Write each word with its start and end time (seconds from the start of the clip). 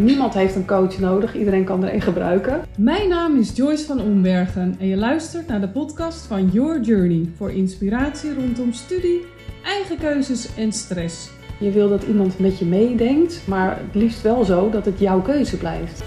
niemand 0.00 0.34
heeft 0.34 0.54
een 0.54 0.66
coach 0.66 0.98
nodig, 0.98 1.34
iedereen 1.34 1.64
kan 1.64 1.84
er 1.84 1.94
een 1.94 2.00
gebruiken. 2.00 2.60
Mijn 2.76 3.08
naam 3.08 3.36
is 3.36 3.56
Joyce 3.56 3.84
van 3.84 4.00
Ombergen 4.00 4.76
en 4.78 4.86
je 4.86 4.96
luistert 4.96 5.46
naar 5.46 5.60
de 5.60 5.68
podcast 5.68 6.26
van 6.26 6.48
Your 6.48 6.80
Journey 6.80 7.28
voor 7.36 7.52
inspiratie 7.52 8.34
rondom 8.34 8.72
studie, 8.72 9.24
eigen 9.64 9.98
keuzes 9.98 10.54
en 10.56 10.72
stress. 10.72 11.30
Je 11.60 11.70
wil 11.70 11.88
dat 11.88 12.02
iemand 12.02 12.38
met 12.38 12.58
je 12.58 12.64
meedenkt, 12.64 13.42
maar 13.46 13.76
het 13.76 13.94
liefst 13.94 14.22
wel 14.22 14.44
zo 14.44 14.70
dat 14.70 14.84
het 14.84 14.98
jouw 14.98 15.22
keuze 15.22 15.56
blijft. 15.56 16.02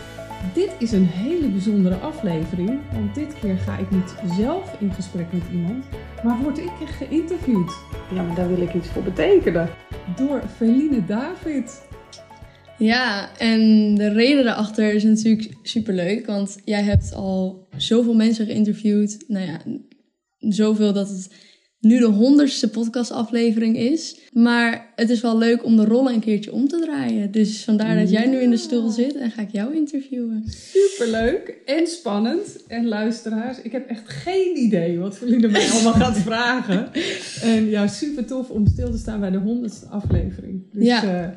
Dit 0.53 0.71
is 0.79 0.91
een 0.91 1.05
hele 1.05 1.47
bijzondere 1.47 1.95
aflevering, 1.95 2.79
want 2.93 3.15
dit 3.15 3.33
keer 3.41 3.57
ga 3.57 3.77
ik 3.77 3.91
niet 3.91 4.15
zelf 4.37 4.75
in 4.79 4.91
gesprek 4.93 5.33
met 5.33 5.43
iemand, 5.51 5.85
maar 6.23 6.37
word 6.37 6.57
ik 6.57 6.71
geïnterviewd. 6.99 7.73
Ja, 8.13 8.21
maar 8.21 8.35
daar 8.35 8.47
wil 8.47 8.61
ik 8.61 8.73
iets 8.73 8.87
voor 8.87 9.03
betekenen. 9.03 9.69
Door 10.15 10.41
Feline 10.57 11.05
David. 11.05 11.89
Ja, 12.85 13.37
en 13.37 13.95
de 13.95 14.07
reden 14.09 14.43
daarachter 14.43 14.93
is 14.93 15.03
natuurlijk 15.03 15.49
superleuk, 15.63 16.25
want 16.25 16.57
jij 16.65 16.83
hebt 16.83 17.13
al 17.13 17.67
zoveel 17.77 18.13
mensen 18.13 18.45
geïnterviewd. 18.45 19.23
Nou 19.27 19.45
ja, 19.45 19.61
zoveel 20.37 20.93
dat 20.93 21.09
het 21.09 21.27
nu 21.79 21.99
de 21.99 22.05
honderdste 22.05 22.69
podcastaflevering 22.69 23.77
is. 23.77 24.19
Maar 24.33 24.91
het 24.95 25.09
is 25.09 25.21
wel 25.21 25.37
leuk 25.37 25.65
om 25.65 25.75
de 25.75 25.85
rollen 25.85 26.13
een 26.13 26.19
keertje 26.19 26.53
om 26.53 26.67
te 26.67 26.79
draaien. 26.79 27.31
Dus 27.31 27.63
vandaar 27.63 27.99
dat 27.99 28.09
jij 28.11 28.27
nu 28.27 28.37
in 28.37 28.49
de 28.49 28.57
stoel 28.57 28.89
zit 28.89 29.15
en 29.15 29.31
ga 29.31 29.41
ik 29.41 29.51
jou 29.51 29.75
interviewen. 29.75 30.43
Superleuk 30.47 31.61
en 31.65 31.87
spannend. 31.87 32.65
En 32.67 32.87
luisteraars, 32.87 33.61
ik 33.61 33.71
heb 33.71 33.87
echt 33.89 34.09
geen 34.09 34.57
idee 34.57 34.99
wat 34.99 35.17
Feline 35.17 35.47
mij 35.47 35.69
allemaal 35.69 35.93
gaat 35.93 36.17
vragen. 36.29 36.89
En 37.41 37.69
ja, 37.69 37.87
super 37.87 38.25
tof 38.25 38.49
om 38.49 38.67
stil 38.67 38.91
te 38.91 38.97
staan 38.97 39.19
bij 39.19 39.31
de 39.31 39.37
honderdste 39.37 39.85
aflevering. 39.85 40.63
Dus 40.73 40.85
Ja. 40.85 41.03
eh, 41.23 41.29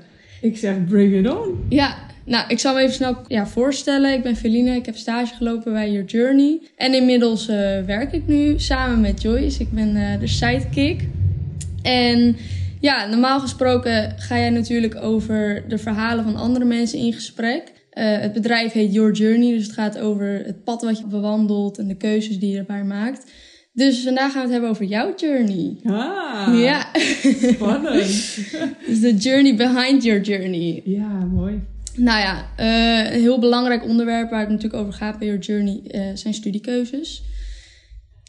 ik 0.44 0.56
zeg 0.56 0.84
bring 0.84 1.14
it 1.14 1.30
on. 1.30 1.64
Ja, 1.68 1.96
nou, 2.24 2.44
ik 2.48 2.58
zal 2.58 2.74
me 2.74 2.80
even 2.80 2.94
snel 2.94 3.16
ja, 3.28 3.46
voorstellen. 3.46 4.12
Ik 4.12 4.22
ben 4.22 4.36
Feline, 4.36 4.76
ik 4.76 4.86
heb 4.86 4.96
stage 4.96 5.34
gelopen 5.34 5.72
bij 5.72 5.90
Your 5.90 6.06
Journey. 6.06 6.60
En 6.76 6.94
inmiddels 6.94 7.48
eh, 7.48 7.56
werk 7.80 8.12
ik 8.12 8.26
nu 8.26 8.58
samen 8.58 9.00
met 9.00 9.22
Joyce. 9.22 9.60
Ik 9.60 9.72
ben 9.72 9.96
eh, 9.96 10.20
de 10.20 10.26
sidekick. 10.26 11.08
En 11.82 12.36
ja, 12.80 13.06
normaal 13.06 13.40
gesproken 13.40 14.14
ga 14.18 14.38
jij 14.38 14.50
natuurlijk 14.50 14.96
over 15.02 15.64
de 15.68 15.78
verhalen 15.78 16.24
van 16.24 16.36
andere 16.36 16.64
mensen 16.64 16.98
in 16.98 17.12
gesprek. 17.12 17.72
Eh, 17.90 18.18
het 18.18 18.32
bedrijf 18.32 18.72
heet 18.72 18.94
Your 18.94 19.12
Journey, 19.12 19.52
dus 19.52 19.62
het 19.62 19.72
gaat 19.72 19.98
over 19.98 20.42
het 20.44 20.64
pad 20.64 20.82
wat 20.82 20.98
je 20.98 21.06
bewandelt 21.06 21.78
en 21.78 21.88
de 21.88 21.96
keuzes 21.96 22.38
die 22.38 22.50
je 22.50 22.58
erbij 22.58 22.84
maakt. 22.84 23.30
Dus 23.74 24.02
vandaag 24.02 24.32
gaan 24.32 24.34
we 24.34 24.40
het 24.40 24.50
hebben 24.50 24.70
over 24.70 24.84
jouw 24.84 25.14
journey. 25.16 25.76
Ah, 25.84 26.60
Ja, 26.60 26.86
spannend. 27.52 28.06
dus 28.86 29.00
de 29.00 29.14
journey 29.16 29.56
behind 29.56 30.02
your 30.04 30.20
journey. 30.20 30.82
ja, 30.84 31.24
mooi. 31.24 31.62
Nou 31.96 32.20
ja, 32.20 32.44
eh, 32.56 33.14
een 33.14 33.20
heel 33.20 33.38
belangrijk 33.38 33.84
onderwerp 33.84 34.30
waar 34.30 34.40
het 34.40 34.48
natuurlijk 34.48 34.82
over 34.82 34.92
gaat 34.92 35.18
bij 35.18 35.26
Your 35.26 35.42
Journey 35.42 35.80
eh, 35.86 36.02
zijn 36.14 36.34
studiekeuzes. 36.34 37.22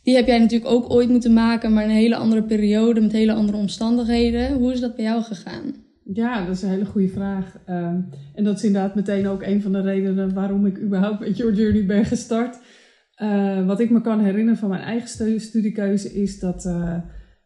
Die 0.04 0.16
heb 0.16 0.28
jij 0.28 0.40
natuurlijk 0.40 0.72
ook 0.72 0.90
ooit 0.90 1.10
moeten 1.10 1.34
maken, 1.34 1.74
maar 1.74 1.84
in 1.84 1.90
een 1.90 1.96
hele 1.96 2.16
andere 2.16 2.44
periode 2.44 3.02
met 3.02 3.12
hele 3.12 3.34
andere 3.34 3.58
omstandigheden. 3.58 4.54
Hoe 4.54 4.74
is 4.74 4.80
dat 4.80 4.96
bij 4.96 5.06
jou 5.06 5.24
gegaan? 5.24 5.74
Ja, 6.14 6.46
dat 6.46 6.56
is 6.56 6.62
een 6.62 6.70
hele 6.70 6.86
goede 6.86 7.08
vraag. 7.08 7.58
Ehm, 7.66 8.00
en 8.36 8.44
dat 8.44 8.58
is 8.58 8.64
inderdaad 8.64 8.96
meteen 8.96 9.28
ook 9.28 9.42
een 9.42 9.62
van 9.62 9.72
de 9.72 9.82
redenen 9.82 10.34
waarom 10.34 10.66
ik 10.66 10.80
überhaupt 10.80 11.20
met 11.20 11.38
Your 11.38 11.54
Journey 11.54 11.86
ben 11.86 12.06
gestart. 12.06 12.58
Eh, 13.16 13.66
wat 13.66 13.80
ik 13.80 13.90
me 13.90 14.02
kan 14.02 14.20
herinneren 14.20 14.60
van 14.60 14.70
mijn 14.70 14.82
eigen 14.82 15.10
stu- 15.10 15.40
studiekeuze 15.40 16.14
is 16.14 16.40
dat 16.40 16.66
eh, 16.66 16.98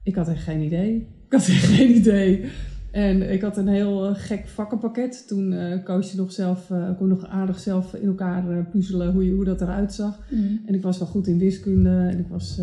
ik 0.03 0.16
had 0.16 0.28
echt 0.30 0.44
geen 0.44 0.62
idee. 0.62 1.08
Ik 1.30 1.36
had 1.36 1.48
echt 1.48 1.66
geen 1.66 1.95
idee. 1.95 2.45
En 2.92 3.31
ik 3.31 3.42
had 3.42 3.58
een 3.58 3.67
heel 3.67 4.06
eh, 4.08 4.12
gek 4.16 4.47
vakkenpakket. 4.47 5.28
Toen 5.28 5.53
eh 5.53 5.84
koos 5.84 6.12
je 6.12 6.17
nog 6.17 6.31
zelf, 6.31 6.72
kon 6.97 7.08
nog 7.08 7.28
aardig 7.28 7.59
zelf 7.59 7.94
in 7.94 8.08
elkaar 8.08 8.66
puzzelen 8.72 9.12
hoe, 9.12 9.25
je, 9.25 9.31
hoe 9.31 9.44
dat 9.45 9.62
eruit 9.62 9.94
zag. 9.94 10.20
En 10.66 10.73
ik 10.75 10.81
was 10.81 10.97
wel 11.00 11.08
goed 11.08 11.28
in 11.28 11.38
wiskunde 11.38 11.90
en 12.12 12.20
ik 12.20 12.28
was, 12.28 12.56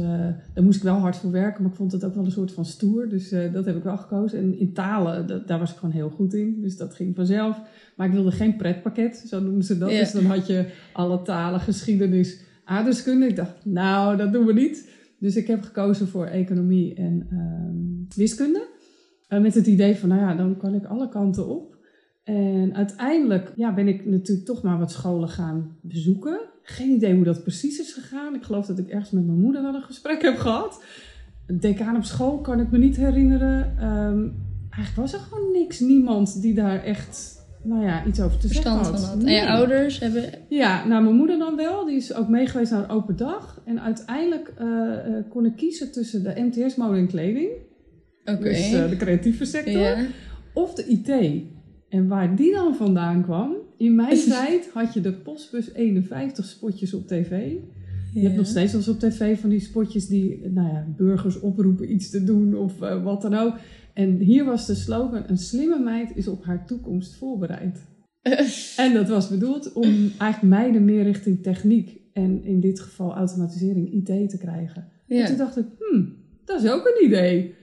daar 0.55 0.63
moest 0.65 0.77
ik 0.77 0.83
wel 0.83 0.97
hard 0.97 1.17
voor 1.17 1.31
werken, 1.31 1.63
maar 1.63 1.71
ik 1.71 1.77
vond 1.77 1.93
het 1.93 2.05
ook 2.05 2.15
wel 2.15 2.25
een 2.25 2.31
soort 2.31 2.53
van 2.53 2.65
stoer. 2.65 3.09
Dus 3.09 3.29
dat 3.53 3.65
heb 3.65 3.77
ik 3.77 3.83
wel 3.83 3.97
gekozen. 3.97 4.39
En 4.39 4.59
in 4.59 4.73
talen, 4.73 5.27
dat- 5.27 5.47
daar 5.49 5.59
was 5.59 5.71
ik 5.71 5.77
gewoon 5.77 5.95
heel 5.95 6.11
goed 6.11 6.35
in. 6.35 6.59
Dus 6.61 6.77
dat 6.77 6.95
ging 6.95 7.17
vanzelf. 7.17 7.61
Maar 7.97 8.07
ik 8.07 8.13
wilde 8.13 8.31
geen 8.33 8.57
pretpakket, 8.57 9.25
zo 9.29 9.41
noemden 9.41 9.65
ze 9.65 9.79
dat. 9.79 9.91
Dus 10.01 10.13
dan 10.13 10.25
had 10.25 10.47
je 10.47 10.65
alle 10.93 11.23
talen, 11.23 11.61
geschiedenis, 11.61 12.41
aardrijkskunde. 12.67 13.27
Ik 13.27 13.37
dacht, 13.37 13.65
nou, 13.65 14.17
dat 14.17 14.33
doen 14.33 14.47
we 14.47 14.53
niet. 14.53 14.91
Dus 15.19 15.37
ik 15.37 15.47
heb 15.47 15.63
gekozen 15.63 16.09
voor 16.09 16.27
economie 16.27 16.95
en 16.95 17.27
ehm, 17.31 18.19
wiskunde. 18.21 18.67
Eh, 19.29 19.41
met 19.41 19.55
het 19.55 19.67
idee 19.67 19.97
van, 19.97 20.09
nou 20.09 20.21
ja, 20.21 20.35
dan 20.35 20.57
kan 20.57 20.75
ik 20.75 20.85
alle 20.85 21.09
kanten 21.09 21.49
op. 21.49 21.77
En 22.25 22.75
uiteindelijk 22.75 23.53
ja, 23.57 23.75
ben 23.75 23.89
ik 23.89 24.07
natuurlijk 24.07 24.47
toch 24.47 24.63
maar 24.63 24.79
wat 24.79 24.93
scholen 24.93 25.29
gaan 25.29 25.77
bezoeken. 25.83 26.41
Geen 26.63 26.91
idee 26.91 27.15
hoe 27.15 27.25
dat 27.25 27.43
precies 27.43 27.79
is 27.79 27.93
gegaan. 27.93 28.35
Ik 28.35 28.43
geloof 28.43 28.67
dat 28.67 28.79
ik 28.79 28.89
ergens 28.89 29.11
met 29.11 29.27
mijn 29.27 29.41
moeder 29.41 29.63
wel 29.63 29.75
een 29.75 29.83
gesprek 29.83 30.23
heb 30.23 30.37
gehad. 30.37 30.85
Een 31.47 31.61
decaan 31.61 31.97
op 31.97 32.05
school 32.05 32.41
kan 32.41 32.61
ik 32.61 32.71
me 32.71 32.79
niet 32.79 32.97
herinneren. 32.97 33.79
Ehm, 33.79 34.29
eigenlijk 34.71 34.97
was 34.97 35.13
er 35.13 35.19
gewoon 35.19 35.53
niks, 35.53 35.81
niemand 35.81 36.43
die 36.43 36.55
daar 36.55 36.83
echt 36.83 37.36
nou 37.67 37.83
ja, 37.85 38.07
iets 38.07 38.21
over 38.21 38.39
te 38.39 38.47
Verstand 38.47 38.87
zeggen 38.87 38.99
van 38.99 39.19
had. 39.19 39.25
En 39.25 39.35
je 39.35 39.49
ouders 39.49 39.99
hebben... 39.99 40.25
Ja, 40.49 40.87
nou 40.87 41.03
mijn 41.03 41.17
moeder 41.17 41.39
dan 41.39 41.57
wel. 41.57 41.85
Die 41.85 41.97
is 41.97 42.15
ook 42.15 42.29
meegeweest 42.29 42.71
naar 42.71 42.83
een 42.83 42.91
open 42.91 43.17
dag. 43.17 43.63
En 43.65 43.81
uiteindelijk 43.81 44.53
eh, 44.57 44.69
kon 45.29 45.47
ik 45.47 45.57
kiezen 45.57 45.93
tussen 45.93 46.23
de 46.23 46.35
MTS 46.37 46.77
mode 46.77 46.99
en 46.99 47.07
kleding. 47.07 47.51
Oké. 48.25 48.43
Dus 48.43 48.73
eh, 48.73 48.89
de 48.89 48.97
creatieve 48.97 49.45
sector. 49.45 49.81
ja. 49.81 50.07
Of 50.55 50.75
de 50.75 50.85
IT. 50.87 51.43
En 51.89 52.09
waar 52.09 52.37
die 52.37 52.53
dan 52.53 52.75
vandaan 52.75 53.23
kwam, 53.23 53.55
in 53.77 53.95
mijn 53.95 54.19
tijd 54.29 54.71
had 54.73 54.95
je 54.95 55.01
de 55.01 55.13
Postbus 55.13 55.73
51 55.73 56.45
spotjes 56.45 56.95
op 56.95 57.07
tv. 57.07 57.53
Je 58.13 58.23
hebt 58.23 58.37
nog 58.37 58.47
steeds 58.47 58.73
eens 58.73 58.89
op 58.89 58.99
tv 58.99 59.41
van 59.41 59.51
die 59.51 59.61
spotjes 59.61 60.07
die 60.07 60.49
nou 60.49 60.69
ja, 60.69 60.87
burgers 60.97 61.41
oproepen 61.41 61.93
iets 61.93 62.11
te 62.11 62.25
doen 62.25 62.55
of 62.55 62.79
wat 62.79 63.23
dan 63.23 63.35
ook. 63.35 63.55
En 63.97 64.17
hier 64.19 64.45
was 64.45 64.67
de 64.67 64.75
slogan: 64.75 65.23
Een 65.27 65.39
slimme 65.39 65.79
meid 65.79 66.17
is 66.17 66.29
op 66.29 66.45
haar 66.45 66.67
toekomst 66.67 67.15
voorbereid. 67.17 67.87
En 68.77 68.95
dat 68.95 69.09
was 69.09 69.29
bedoeld 69.29 69.73
om 69.73 69.85
eigenlijk 70.19 70.43
meiden 70.43 70.85
meer 70.85 71.03
richting 71.03 71.43
techniek 71.43 72.01
en 72.13 72.45
in 72.45 72.61
dit 72.61 72.81
geval 72.81 73.15
automatisering 73.15 73.93
IT 73.93 74.31
te 74.31 74.39
krijgen. 74.39 74.89
En 75.09 75.17
Ja. 75.17 75.27
toen 75.27 75.37
dacht 75.37 75.57
ik, 75.59 75.65
hmm, 75.79 76.15
dat 76.45 76.63
is 76.63 76.71
ook 76.71 76.87
een 76.87 77.05
idee. 77.07 77.55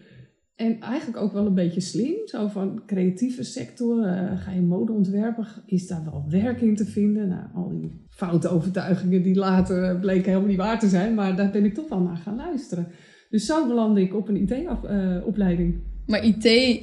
En 0.56 0.80
eigenlijk 0.80 1.22
ook 1.22 1.34
wel 1.34 1.46
een 1.46 1.54
beetje 1.54 1.82
slim. 1.82 2.16
Zo 2.26 2.48
van 2.48 2.82
creatieve 2.86 3.44
sector. 3.44 4.04
eh, 4.06 4.40
ga 4.42 4.52
je 4.52 4.62
mode 4.62 4.92
ontwerpen? 4.92 5.48
Is 5.66 5.88
daar 5.88 6.04
wel 6.04 6.26
werk 6.30 6.62
in 6.62 6.76
te 6.76 6.86
vinden? 6.86 7.28
Nou, 7.28 7.44
al 7.54 7.70
die 7.70 7.92
foute 8.10 8.48
overtuigingen 8.50 9.24
die 9.24 9.36
later 9.36 10.00
bleken 10.00 10.26
helemaal 10.26 10.48
niet 10.50 10.58
waar 10.58 10.80
te 10.80 10.88
zijn. 10.88 11.14
Maar 11.14 11.36
daar 11.36 11.52
ben 11.52 11.66
ik 11.66 11.74
toch 11.74 11.90
wel 11.90 12.00
naar 12.02 12.18
gaan 12.18 12.36
luisteren. 12.36 12.88
Dus 13.30 13.46
zo 13.46 13.68
belandde 13.68 14.02
ik 14.02 14.16
op 14.16 14.28
een 14.28 14.36
IT-opleiding. 14.42 15.76
Maar 16.08 16.26
IT 16.26 16.80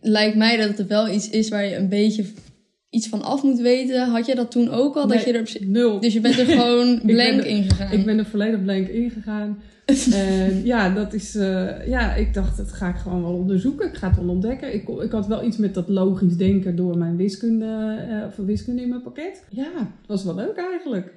lijkt 0.00 0.36
mij 0.36 0.56
dat 0.56 0.78
het 0.78 0.88
wel 0.88 1.08
iets 1.08 1.30
is 1.30 1.48
waar 1.48 1.64
je 1.64 1.76
een 1.76 1.88
beetje 1.88 2.24
iets 2.90 3.08
van 3.08 3.22
af 3.22 3.42
moet 3.42 3.60
weten. 3.60 4.08
Had 4.08 4.26
je 4.26 4.34
dat 4.34 4.50
toen 4.50 4.70
ook 4.70 4.96
al? 4.96 5.06
Dat 5.06 5.24
je 5.24 5.32
er 5.32 5.56
nul. 5.60 6.00
Dus 6.00 6.12
je 6.12 6.20
bent 6.20 6.38
er 6.38 6.46
gewoon 6.46 7.00
blank 7.06 7.42
in 7.42 7.62
gegaan. 7.62 7.92
Ik 7.92 8.04
ben 8.04 8.18
er 8.18 8.26
volledig 8.26 8.62
blank 8.62 8.88
ingegaan. 8.88 9.62
en 10.12 10.64
ja, 10.64 10.90
dat 10.94 11.12
is, 11.12 11.34
eh, 11.34 11.86
ja, 11.86 12.14
ik 12.14 12.34
dacht, 12.34 12.56
dat 12.56 12.72
ga 12.72 12.88
ik 12.88 12.96
gewoon 12.96 13.22
wel 13.22 13.32
onderzoeken. 13.32 13.88
Ik 13.88 13.94
ga 13.94 14.08
het 14.08 14.16
wel 14.16 14.28
ontdekken. 14.28 14.74
Ik, 14.74 14.88
ik 14.88 15.10
had 15.10 15.26
wel 15.26 15.44
iets 15.44 15.56
met 15.56 15.74
dat 15.74 15.88
logisch 15.88 16.36
denken 16.36 16.76
door 16.76 16.98
mijn 16.98 17.16
wiskunde, 17.16 17.96
eh 18.08 18.34
voor 18.34 18.44
wiskunde 18.44 18.82
in 18.82 18.88
mijn 18.88 19.02
pakket. 19.02 19.44
Ja, 19.50 19.70
het 19.76 20.06
was 20.06 20.24
wel 20.24 20.34
leuk 20.34 20.56
eigenlijk. 20.56 21.12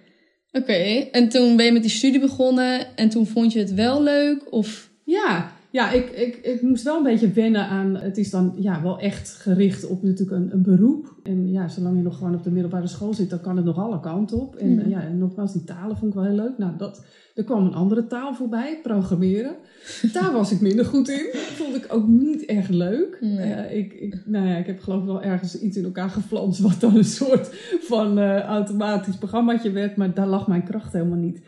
Oké, 0.51 1.07
en 1.11 1.29
toen 1.29 1.55
ben 1.55 1.66
je 1.66 1.72
met 1.72 1.81
die 1.81 1.91
studie 1.91 2.19
begonnen 2.19 2.95
en 2.95 3.09
toen 3.09 3.27
vond 3.27 3.53
je 3.53 3.59
het 3.59 3.73
wel 3.73 4.03
leuk? 4.03 4.53
Of 4.53 4.89
Ja, 5.03 5.51
ja 5.75 5.91
ik, 5.91 6.09
ik, 6.09 6.35
ik 6.35 6.61
moest 6.61 6.83
wel 6.83 6.97
een 6.97 7.03
beetje 7.03 7.31
wennen 7.31 7.67
aan. 7.67 7.95
Het 7.95 8.17
is 8.17 8.29
dan 8.29 8.53
ja, 8.57 8.81
wel 8.81 8.99
echt 8.99 9.29
gericht 9.29 9.87
op 9.87 10.03
natuurlijk 10.03 10.37
een, 10.37 10.53
een 10.53 10.61
beroep. 10.61 11.15
En 11.23 11.51
ja, 11.51 11.67
zolang 11.67 11.97
je 11.97 12.03
nog 12.03 12.17
gewoon 12.17 12.35
op 12.35 12.43
de 12.43 12.51
middelbare 12.51 12.87
school 12.87 13.13
zit, 13.13 13.29
dan 13.29 13.41
kan 13.41 13.55
het 13.55 13.66
nog 13.66 13.77
alle 13.77 13.99
kanten 13.99 14.39
op. 14.39 14.55
En 14.55 14.89
ja, 14.89 15.01
en 15.01 15.17
nogmaals, 15.17 15.53
die 15.53 15.63
talen 15.63 15.97
vond 15.97 16.11
ik 16.11 16.17
wel 16.17 16.27
heel 16.27 16.35
leuk. 16.35 16.57
Nou, 16.57 16.72
dat, 16.77 17.05
er 17.35 17.43
kwam 17.43 17.66
een 17.66 17.73
andere 17.73 18.07
taal 18.07 18.33
voorbij, 18.33 18.79
programmeren. 18.83 19.55
Daar 20.13 20.33
was 20.33 20.51
ik 20.51 20.61
minder 20.61 20.85
goed 20.85 21.09
in. 21.09 21.29
Vond 21.33 21.75
ik 21.75 21.85
ook 21.89 22.07
niet 22.07 22.45
echt 22.45 22.69
leuk. 22.69 23.17
Nee. 23.21 23.53
Eh, 23.53 23.78
ik, 23.78 23.93
ik, 23.93 24.21
nou 24.25 24.47
ja, 24.47 24.55
ik 24.57 24.66
heb 24.66 24.79
geloof 24.79 24.99
ik 24.99 25.07
wel 25.07 25.21
ergens 25.21 25.59
iets 25.59 25.78
in 25.78 25.83
elkaar 25.83 26.09
geflanst, 26.09 26.59
wat 26.59 26.79
dan 26.79 26.95
een 26.95 27.03
soort 27.03 27.49
van 27.81 28.19
eh, 28.19 28.41
automatisch 28.41 29.17
programmaatje 29.17 29.71
werd. 29.71 29.95
Maar 29.95 30.13
daar 30.13 30.28
lag 30.28 30.47
mijn 30.47 30.63
kracht 30.63 30.93
helemaal 30.93 31.17
niet. 31.17 31.41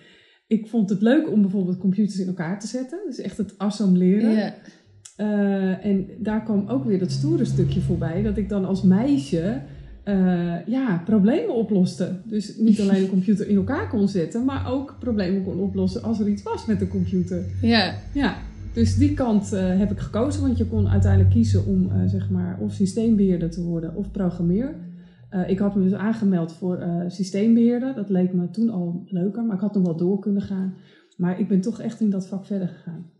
Ik 0.48 0.68
vond 0.68 0.90
het 0.90 1.02
leuk 1.02 1.32
om 1.32 1.42
bijvoorbeeld 1.42 1.78
computers 1.78 2.20
in 2.20 2.28
elkaar 2.28 2.60
te 2.60 2.68
zetten. 2.68 3.00
Dus 3.06 3.20
echt 3.20 3.38
het 3.38 3.58
assembleren. 3.58 4.32
ja. 4.32 4.54
Eh, 5.18 5.86
en 5.86 6.08
daar 6.18 6.44
kwam 6.44 6.68
ook 6.68 6.86
weer 6.86 7.00
dat 7.00 7.12
stoere 7.12 7.46
stukje 7.46 7.82
voorbij. 7.82 8.24
Dat 8.24 8.38
ik 8.38 8.50
dan 8.50 8.66
als 8.66 8.82
meisje 8.82 9.62
eh, 10.04 10.66
ja, 10.66 11.02
problemen 11.06 11.56
oploste. 11.56 12.20
Dus 12.24 12.58
niet 12.58 12.82
alleen 12.82 13.04
een 13.04 13.10
computer 13.10 13.48
in 13.48 13.56
elkaar 13.56 13.90
kon 13.90 14.08
zetten, 14.08 14.46
maar 14.46 14.72
ook 14.72 14.96
problemen 15.00 15.44
kon 15.44 15.60
oplossen 15.60 16.04
als 16.04 16.20
er 16.20 16.28
iets 16.28 16.44
was 16.44 16.66
met 16.66 16.80
de 16.80 16.88
computer. 16.88 17.44
ja. 17.62 17.94
Ja, 18.14 18.38
dus 18.74 18.98
die 18.98 19.14
kant 19.14 19.54
eh, 19.54 19.78
heb 19.78 19.92
ik 19.92 20.00
gekozen, 20.00 20.42
want 20.42 20.58
je 20.58 20.66
kon 20.66 20.90
uiteindelijk 20.90 21.32
kiezen 21.34 21.66
om 21.66 21.92
zeg 22.08 22.30
maar 22.30 22.58
of 22.60 22.74
systeembeheerder 22.74 23.50
te 23.50 23.62
worden 23.62 23.96
of 23.96 24.12
programmeur. 24.12 24.76
Eh, 25.30 25.50
ik 25.50 25.60
had 25.60 25.76
me 25.76 25.84
dus 25.84 25.94
aangemeld 25.94 26.54
voor 26.54 26.80
uh, 26.80 27.04
systeembeheerder. 27.08 27.96
Dat 27.96 28.10
leek 28.10 28.34
me 28.34 28.50
toen 28.50 28.70
al 28.70 29.04
leuker, 29.08 29.44
maar 29.44 29.56
ik 29.56 29.62
had 29.62 29.74
nog 29.74 29.84
wel 29.84 29.96
door 29.96 30.20
kunnen 30.20 30.42
gaan. 30.42 30.74
Maar 31.18 31.40
ik 31.40 31.48
ben 31.48 31.62
toch 31.62 31.82
echt 31.82 32.00
in 32.00 32.10
dat 32.10 32.28
vak 32.28 32.46
verder 32.46 32.68
gegaan. 32.68 33.12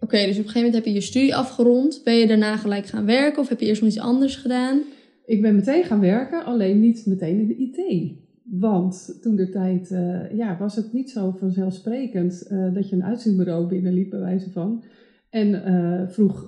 Oké, 0.00 0.16
dus 0.16 0.38
op 0.38 0.44
een 0.44 0.50
gegeven 0.50 0.54
moment 0.54 0.74
heb 0.74 0.84
je 0.84 0.92
je 0.92 1.00
studie 1.00 1.36
afgerond. 1.36 2.00
Ben 2.04 2.14
je 2.14 2.26
daarna 2.26 2.56
gelijk 2.56 2.86
gaan 2.86 3.04
werken 3.04 3.42
of 3.42 3.48
heb 3.48 3.60
je 3.60 3.66
eerst 3.66 3.80
nog 3.80 3.90
iets 3.90 4.00
anders 4.00 4.36
gedaan? 4.36 4.80
Ik 5.26 5.42
ben 5.42 5.54
meteen 5.54 5.84
gaan 5.84 6.00
werken, 6.00 6.44
alleen 6.44 6.80
niet 6.80 7.06
meteen 7.06 7.38
in 7.38 7.46
de 7.46 7.56
IT. 7.56 8.12
Want 8.42 9.18
toen 9.22 9.36
de 9.36 9.48
tijd 9.48 9.90
uh, 9.90 10.36
ja, 10.36 10.56
was 10.58 10.76
het 10.76 10.92
niet 10.92 11.10
zo 11.10 11.30
vanzelfsprekend 11.38 12.48
dat 12.74 12.88
je 12.88 12.96
een 12.96 13.04
uitzendbureau 13.04 13.66
binnenliep, 13.66 14.10
bij 14.10 14.20
wijze 14.20 14.50
van. 14.50 14.84
En 15.30 15.62
vroeg, 16.10 16.44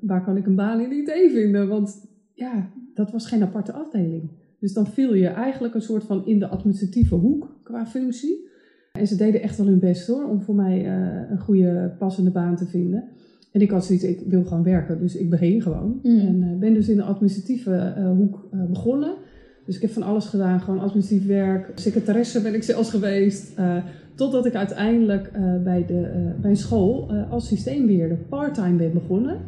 waar 0.00 0.24
kan 0.24 0.36
ik 0.36 0.46
een 0.46 0.54
baan 0.54 0.80
in 0.80 0.88
de 0.88 0.96
IT 0.96 1.32
vinden? 1.32 1.68
Want 1.68 2.06
ja, 2.34 2.70
dat 2.96 3.10
was 3.10 3.26
geen 3.26 3.42
aparte 3.42 3.72
afdeling. 3.72 4.30
Dus 4.60 4.72
dan 4.72 4.86
viel 4.86 5.14
je 5.14 5.26
eigenlijk 5.26 5.74
een 5.74 5.82
soort 5.82 6.04
van 6.04 6.26
in 6.26 6.38
de 6.38 6.46
administratieve 6.46 7.14
hoek 7.14 7.56
qua 7.62 7.86
functie. 7.86 8.46
En 8.92 9.06
ze 9.06 9.16
deden 9.16 9.42
echt 9.42 9.56
wel 9.56 9.66
hun 9.66 9.78
best 9.78 10.06
hoor, 10.06 10.28
om 10.28 10.42
voor 10.42 10.54
mij 10.54 10.84
uh, 10.84 11.30
een 11.30 11.38
goede 11.38 11.94
passende 11.98 12.30
baan 12.30 12.56
te 12.56 12.66
vinden. 12.66 13.04
En 13.52 13.60
ik 13.60 13.70
had 13.70 13.84
zoiets, 13.84 14.04
ik 14.04 14.20
wil 14.26 14.44
gewoon 14.44 14.62
werken, 14.62 14.98
dus 14.98 15.16
ik 15.16 15.30
begin 15.30 15.62
gewoon. 15.62 16.00
Mm. 16.02 16.18
En 16.18 16.42
uh, 16.42 16.58
ben 16.58 16.74
dus 16.74 16.88
in 16.88 16.96
de 16.96 17.02
administratieve 17.02 17.94
uh, 17.98 18.10
hoek 18.10 18.48
begonnen. 18.68 19.14
Dus 19.64 19.76
ik 19.76 19.82
heb 19.82 19.90
van 19.90 20.02
alles 20.02 20.26
gedaan, 20.26 20.60
gewoon 20.60 20.80
administratief 20.80 21.26
werk. 21.26 21.72
Secretaresse 21.74 22.42
ben 22.42 22.54
ik 22.54 22.62
zelfs 22.62 22.90
geweest. 22.90 23.54
totdat 24.14 24.46
ik 24.46 24.54
uiteindelijk 24.54 25.30
bij, 25.64 25.86
de, 25.86 26.32
bij 26.40 26.50
een 26.50 26.56
school 26.56 27.12
als 27.12 27.46
systeembeheerder 27.46 28.16
parttime 28.16 28.76
ben 28.76 28.92
begonnen. 28.92 29.40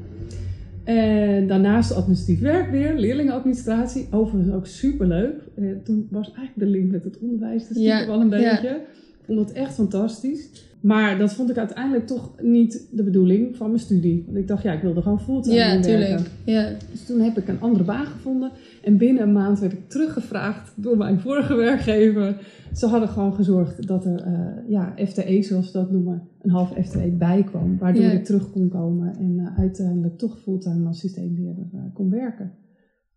En 0.88 1.46
daarnaast 1.46 1.94
administratief 1.94 2.40
werk 2.40 2.70
weer, 2.70 2.94
leerlingenadministratie. 2.94 4.08
Overigens 4.10 4.54
ook 4.54 4.66
superleuk. 4.66 5.34
Eh, 5.54 5.64
toen 5.84 6.08
was 6.10 6.26
eigenlijk 6.26 6.58
de 6.58 6.78
link 6.78 6.90
met 6.90 7.04
het 7.04 7.18
onderwijs, 7.18 7.68
dus 7.68 7.76
ja, 7.76 8.06
wel 8.06 8.20
een 8.20 8.28
beetje. 8.28 8.80
Vond 9.28 9.48
het 9.48 9.52
echt 9.52 9.74
fantastisch. 9.74 10.48
Maar 10.80 11.18
dat 11.18 11.32
vond 11.32 11.50
ik 11.50 11.58
uiteindelijk 11.58 12.06
toch 12.06 12.32
niet 12.42 12.88
de 12.90 13.02
bedoeling 13.02 13.56
van 13.56 13.66
mijn 13.66 13.80
studie. 13.80 14.22
Want 14.26 14.38
ik 14.38 14.48
dacht, 14.48 14.62
ja, 14.62 14.72
ik 14.72 14.82
wilde 14.82 15.02
gewoon 15.02 15.20
fulltime 15.20 15.54
ja, 15.54 15.80
werken. 15.80 16.24
Ja, 16.44 16.70
Dus 16.90 17.06
toen 17.06 17.20
heb 17.20 17.38
ik 17.38 17.48
een 17.48 17.60
andere 17.60 17.84
baan 17.84 18.06
gevonden. 18.06 18.50
En 18.82 18.96
binnen 18.96 19.22
een 19.22 19.32
maand 19.32 19.58
werd 19.58 19.72
ik 19.72 19.88
teruggevraagd 19.88 20.72
door 20.76 20.96
mijn 20.96 21.20
vorige 21.20 21.54
werkgever. 21.54 22.36
Ze 22.74 22.86
hadden 22.86 23.08
gewoon 23.08 23.34
gezorgd 23.34 23.86
dat 23.86 24.04
er 24.04 24.26
uh, 24.26 24.70
ja, 24.70 24.94
FTE, 25.06 25.42
zoals 25.42 25.66
ze 25.66 25.72
dat 25.72 25.90
noemen, 25.90 26.22
een 26.42 26.50
half 26.50 26.72
FTE 26.84 27.14
bij 27.18 27.44
kwam. 27.44 27.78
Waardoor 27.78 28.04
ik 28.04 28.24
terug 28.24 28.50
kon 28.50 28.68
komen 28.68 29.16
en 29.18 29.38
uh, 29.38 29.58
uiteindelijk 29.58 30.18
toch 30.18 30.38
fulltime 30.38 30.86
als 30.86 30.98
systeembeheerder 30.98 31.64
uh, 31.74 31.80
kon 31.94 32.10
werken. 32.10 32.52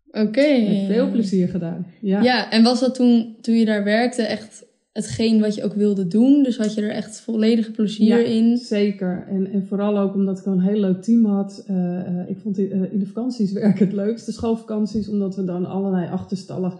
Oké. 0.06 0.20
Okay. 0.20 0.68
Met 0.68 0.94
veel 0.94 1.10
plezier 1.10 1.48
gedaan. 1.48 1.86
Ja. 2.00 2.22
ja, 2.22 2.50
en 2.50 2.62
was 2.62 2.80
dat 2.80 2.94
toen, 2.94 3.36
toen 3.40 3.54
je 3.54 3.64
daar 3.64 3.84
werkte 3.84 4.22
echt 4.22 4.70
hetgeen 4.92 5.40
wat 5.40 5.54
je 5.54 5.64
ook 5.64 5.74
wilde 5.74 6.06
doen. 6.06 6.42
Dus 6.42 6.56
had 6.56 6.74
je 6.74 6.82
er 6.82 6.90
echt 6.90 7.20
volledige 7.20 7.70
plezier 7.70 8.18
ja, 8.18 8.26
in. 8.26 8.56
Zeker. 8.56 9.26
En, 9.28 9.52
en 9.52 9.66
vooral 9.66 9.98
ook 9.98 10.14
omdat 10.14 10.38
ik 10.38 10.46
een 10.46 10.60
heel 10.60 10.80
leuk 10.80 11.02
team 11.02 11.24
had. 11.24 11.64
Uh, 11.70 12.28
ik 12.28 12.36
vond 12.42 12.58
in, 12.58 12.76
uh, 12.76 12.92
in 12.92 12.98
de 12.98 13.06
vakanties 13.06 13.52
werken 13.62 13.86
het 13.86 13.94
leukste, 13.94 14.32
schoolvakanties, 14.32 15.08
omdat 15.08 15.36
we 15.36 15.44
dan 15.44 15.66
allerlei 15.66 16.10
achterstallig 16.10 16.74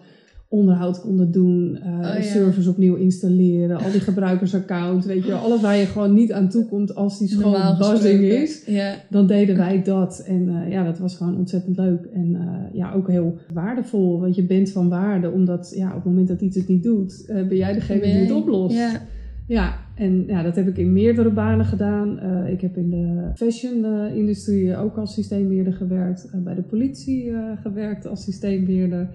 onderhoud 0.52 1.00
konden 1.00 1.31
doen, 1.31 1.78
uh, 1.84 1.99
oh, 1.99 2.20
servers 2.20 2.66
opnieuw 2.66 2.94
installeren, 2.94 3.78
al 3.78 3.90
die 3.90 4.00
gebruikersaccounts, 4.10 5.06
weet 5.06 5.25
je, 5.25 5.34
alles 5.34 5.60
waar 5.60 5.76
je 5.76 5.87
gewoon 5.87 6.14
niet 6.14 6.32
aan 6.32 6.49
toe 6.49 6.66
komt 6.66 6.94
als 6.94 7.19
die 7.19 7.28
school 7.28 7.76
buzzing 7.78 8.20
is, 8.20 8.64
ja. 8.66 8.94
dan 9.10 9.26
deden 9.26 9.56
wij 9.56 9.82
dat. 9.82 10.22
En 10.26 10.49
uh, 10.49 10.70
ja, 10.70 10.84
dat 10.84 10.99
was 10.99 11.16
gewoon 11.16 11.37
ontzettend 11.37 11.76
leuk 11.76 12.04
en 12.04 12.31
uh, 12.31 12.40
ja, 12.72 12.93
ook 12.93 13.08
heel 13.08 13.38
waardevol, 13.52 14.20
want 14.20 14.34
je 14.34 14.43
bent 14.43 14.70
van 14.70 14.88
waarde, 14.88 15.31
omdat 15.31 15.72
ja, 15.76 15.88
op 15.88 15.94
het 15.94 16.04
moment 16.04 16.28
dat 16.28 16.40
iets 16.40 16.56
het 16.56 16.69
niet 16.69 16.82
doet, 16.82 17.25
ben 17.26 17.56
jij 17.56 17.72
degene 17.72 18.00
die 18.00 18.12
het 18.12 18.32
oplost. 18.32 18.76
Ja. 18.76 19.00
Ja, 19.46 19.75
en 19.94 20.25
ja, 20.26 20.43
dat 20.43 20.56
heb 20.56 20.69
ik 20.69 20.76
in 20.76 20.93
meerdere 20.93 21.31
banen 21.31 21.66
gedaan. 21.66 22.20
ik 22.46 22.60
heb 22.60 22.76
in 22.76 22.90
de 22.90 23.31
fashion-industrie 23.34 24.76
ook 24.76 24.96
als 24.96 25.14
systeembeheerder 25.14 25.72
gewerkt. 25.72 26.31
bij 26.44 26.55
de 26.55 26.62
politie 26.62 27.32
gewerkt 27.62 28.06
als 28.06 28.25
systeembeheerder 28.25 29.08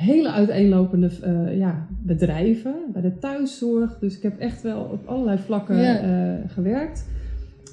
hele 0.00 0.30
uiteenlopende 0.30 1.10
uh, 1.26 1.58
ja, 1.58 1.86
bedrijven, 2.02 2.74
bij 2.92 3.02
de 3.02 3.18
thuiszorg. 3.18 3.98
Dus 3.98 4.16
ik 4.16 4.22
heb 4.22 4.38
echt 4.38 4.62
wel 4.62 4.82
op 4.82 5.06
allerlei 5.06 5.38
vlakken 5.38 5.76
uh, 5.76 6.50
gewerkt. 6.50 7.08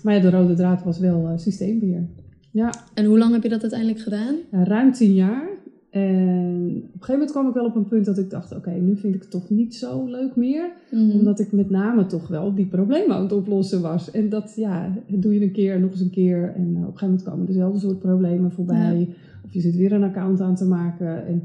Maar 0.03 0.13
ja, 0.13 0.21
de 0.21 0.29
rode 0.29 0.53
draad 0.53 0.83
was 0.83 1.00
wel 1.00 1.21
uh, 1.21 1.38
systeembeheer. 1.38 2.06
Ja. 2.51 2.74
En 2.94 3.06
hoe 3.06 3.18
lang 3.18 3.33
heb 3.33 3.44
je 3.44 3.50
dat 3.50 3.62
uiteindelijk 3.62 4.00
gedaan? 4.00 4.35
Ruim 4.51 4.91
tien 4.91 5.13
jaar. 5.13 5.47
En 5.89 6.68
op 6.68 6.83
een 6.83 6.91
gegeven 6.91 7.13
moment 7.13 7.31
kwam 7.31 7.47
ik 7.47 7.53
wel 7.53 7.65
op 7.65 7.75
een 7.75 7.88
punt 7.88 8.06
dat 8.06 8.18
ik 8.18 8.29
dacht: 8.29 8.56
oké, 8.56 8.71
nu 8.71 8.97
vind 8.97 9.15
ik 9.15 9.21
het 9.21 9.31
toch 9.31 9.50
niet 9.50 9.75
zo 9.75 10.06
leuk 10.06 10.35
meer. 10.35 10.71
Mm 10.91 11.00
-hmm. 11.00 11.19
Omdat 11.19 11.39
ik 11.39 11.51
met 11.51 11.69
name 11.69 12.06
toch 12.06 12.27
wel 12.27 12.56
die 12.56 12.65
problemen 12.65 13.15
aan 13.15 13.24
het 13.24 13.31
oplossen 13.31 13.81
was. 13.81 14.12
En 14.12 14.29
dat 14.29 14.53
ja, 14.56 14.94
doe 15.07 15.33
je 15.33 15.41
een 15.41 15.51
keer, 15.51 15.79
nog 15.79 15.91
eens 15.91 16.01
een 16.01 16.09
keer. 16.09 16.53
En 16.56 16.63
op 16.63 16.75
een 16.75 16.83
gegeven 16.83 17.07
moment 17.07 17.24
komen 17.24 17.45
dezelfde 17.45 17.79
soort 17.79 18.00
problemen 18.00 18.51
voorbij. 18.51 19.00
Ja. 19.00 19.06
Of 19.45 19.53
je 19.53 19.62
zit 19.62 19.75
weer 19.75 19.91
een 19.91 20.03
account 20.03 20.41
aan 20.41 20.56
te 20.56 20.65
maken. 20.65 21.25
En 21.27 21.44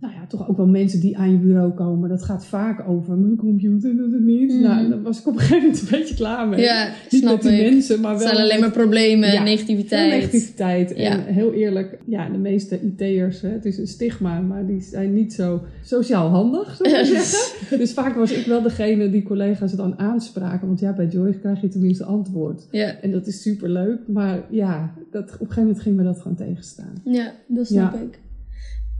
nou 0.00 0.14
ja, 0.14 0.26
toch 0.26 0.48
ook 0.48 0.56
wel 0.56 0.66
mensen 0.66 1.00
die 1.00 1.18
aan 1.18 1.30
je 1.30 1.38
bureau 1.38 1.72
komen. 1.72 2.08
Dat 2.08 2.22
gaat 2.22 2.46
vaak 2.46 2.88
over 2.88 3.16
mijn 3.16 3.36
computer 3.36 3.96
doet 3.96 4.12
het 4.12 4.22
niet. 4.22 4.52
Mm. 4.52 4.60
Nou, 4.60 4.88
daar 4.88 5.02
was 5.02 5.20
ik 5.20 5.26
op 5.26 5.32
een 5.34 5.40
gegeven 5.40 5.62
moment 5.62 5.80
een 5.80 5.98
beetje 5.98 6.14
klaar 6.14 6.48
mee. 6.48 6.60
Ja, 6.60 6.88
niet 7.10 7.20
snap 7.20 7.32
met 7.32 7.42
die 7.42 7.60
ik. 7.60 7.70
mensen, 7.70 8.00
maar 8.00 8.10
wel. 8.10 8.20
Het 8.20 8.28
zijn 8.28 8.44
alleen 8.44 8.60
maar 8.60 8.70
problemen, 8.70 9.32
ja, 9.32 9.42
negativiteit. 9.42 10.10
negativiteit. 10.10 10.92
En 10.92 11.24
heel 11.24 11.52
eerlijk, 11.52 11.98
ja, 12.06 12.28
de 12.28 12.38
meeste 12.38 12.80
IT'ers, 12.80 13.40
het 13.40 13.64
is 13.64 13.78
een 13.78 13.86
stigma, 13.86 14.40
maar 14.40 14.66
die 14.66 14.80
zijn 14.80 15.14
niet 15.14 15.32
zo 15.32 15.62
sociaal 15.82 16.28
handig, 16.28 16.76
zou 16.76 16.88
ik 16.90 17.04
zeggen. 17.16 17.78
dus 17.78 17.92
vaak 17.92 18.14
was 18.14 18.32
ik 18.32 18.46
wel 18.46 18.62
degene 18.62 19.10
die 19.10 19.22
collega's 19.22 19.72
dan 19.72 19.98
aanspraken. 19.98 20.66
Want 20.66 20.80
ja, 20.80 20.92
bij 20.92 21.06
Joyce 21.06 21.38
krijg 21.38 21.60
je 21.60 21.68
tenminste 21.68 22.04
antwoord. 22.04 22.68
Ja. 22.70 23.00
En 23.00 23.10
dat 23.10 23.26
is 23.26 23.42
super 23.42 23.68
leuk. 23.68 23.98
Maar 24.06 24.46
ja, 24.50 24.94
dat, 25.10 25.24
op 25.24 25.30
een 25.30 25.38
gegeven 25.38 25.62
moment 25.62 25.80
ging 25.80 25.96
me 25.96 26.02
dat 26.02 26.20
gewoon 26.20 26.36
tegenstaan. 26.36 26.94
Ja, 27.04 27.32
dat 27.46 27.66
snap 27.66 27.94
ik. 27.94 28.24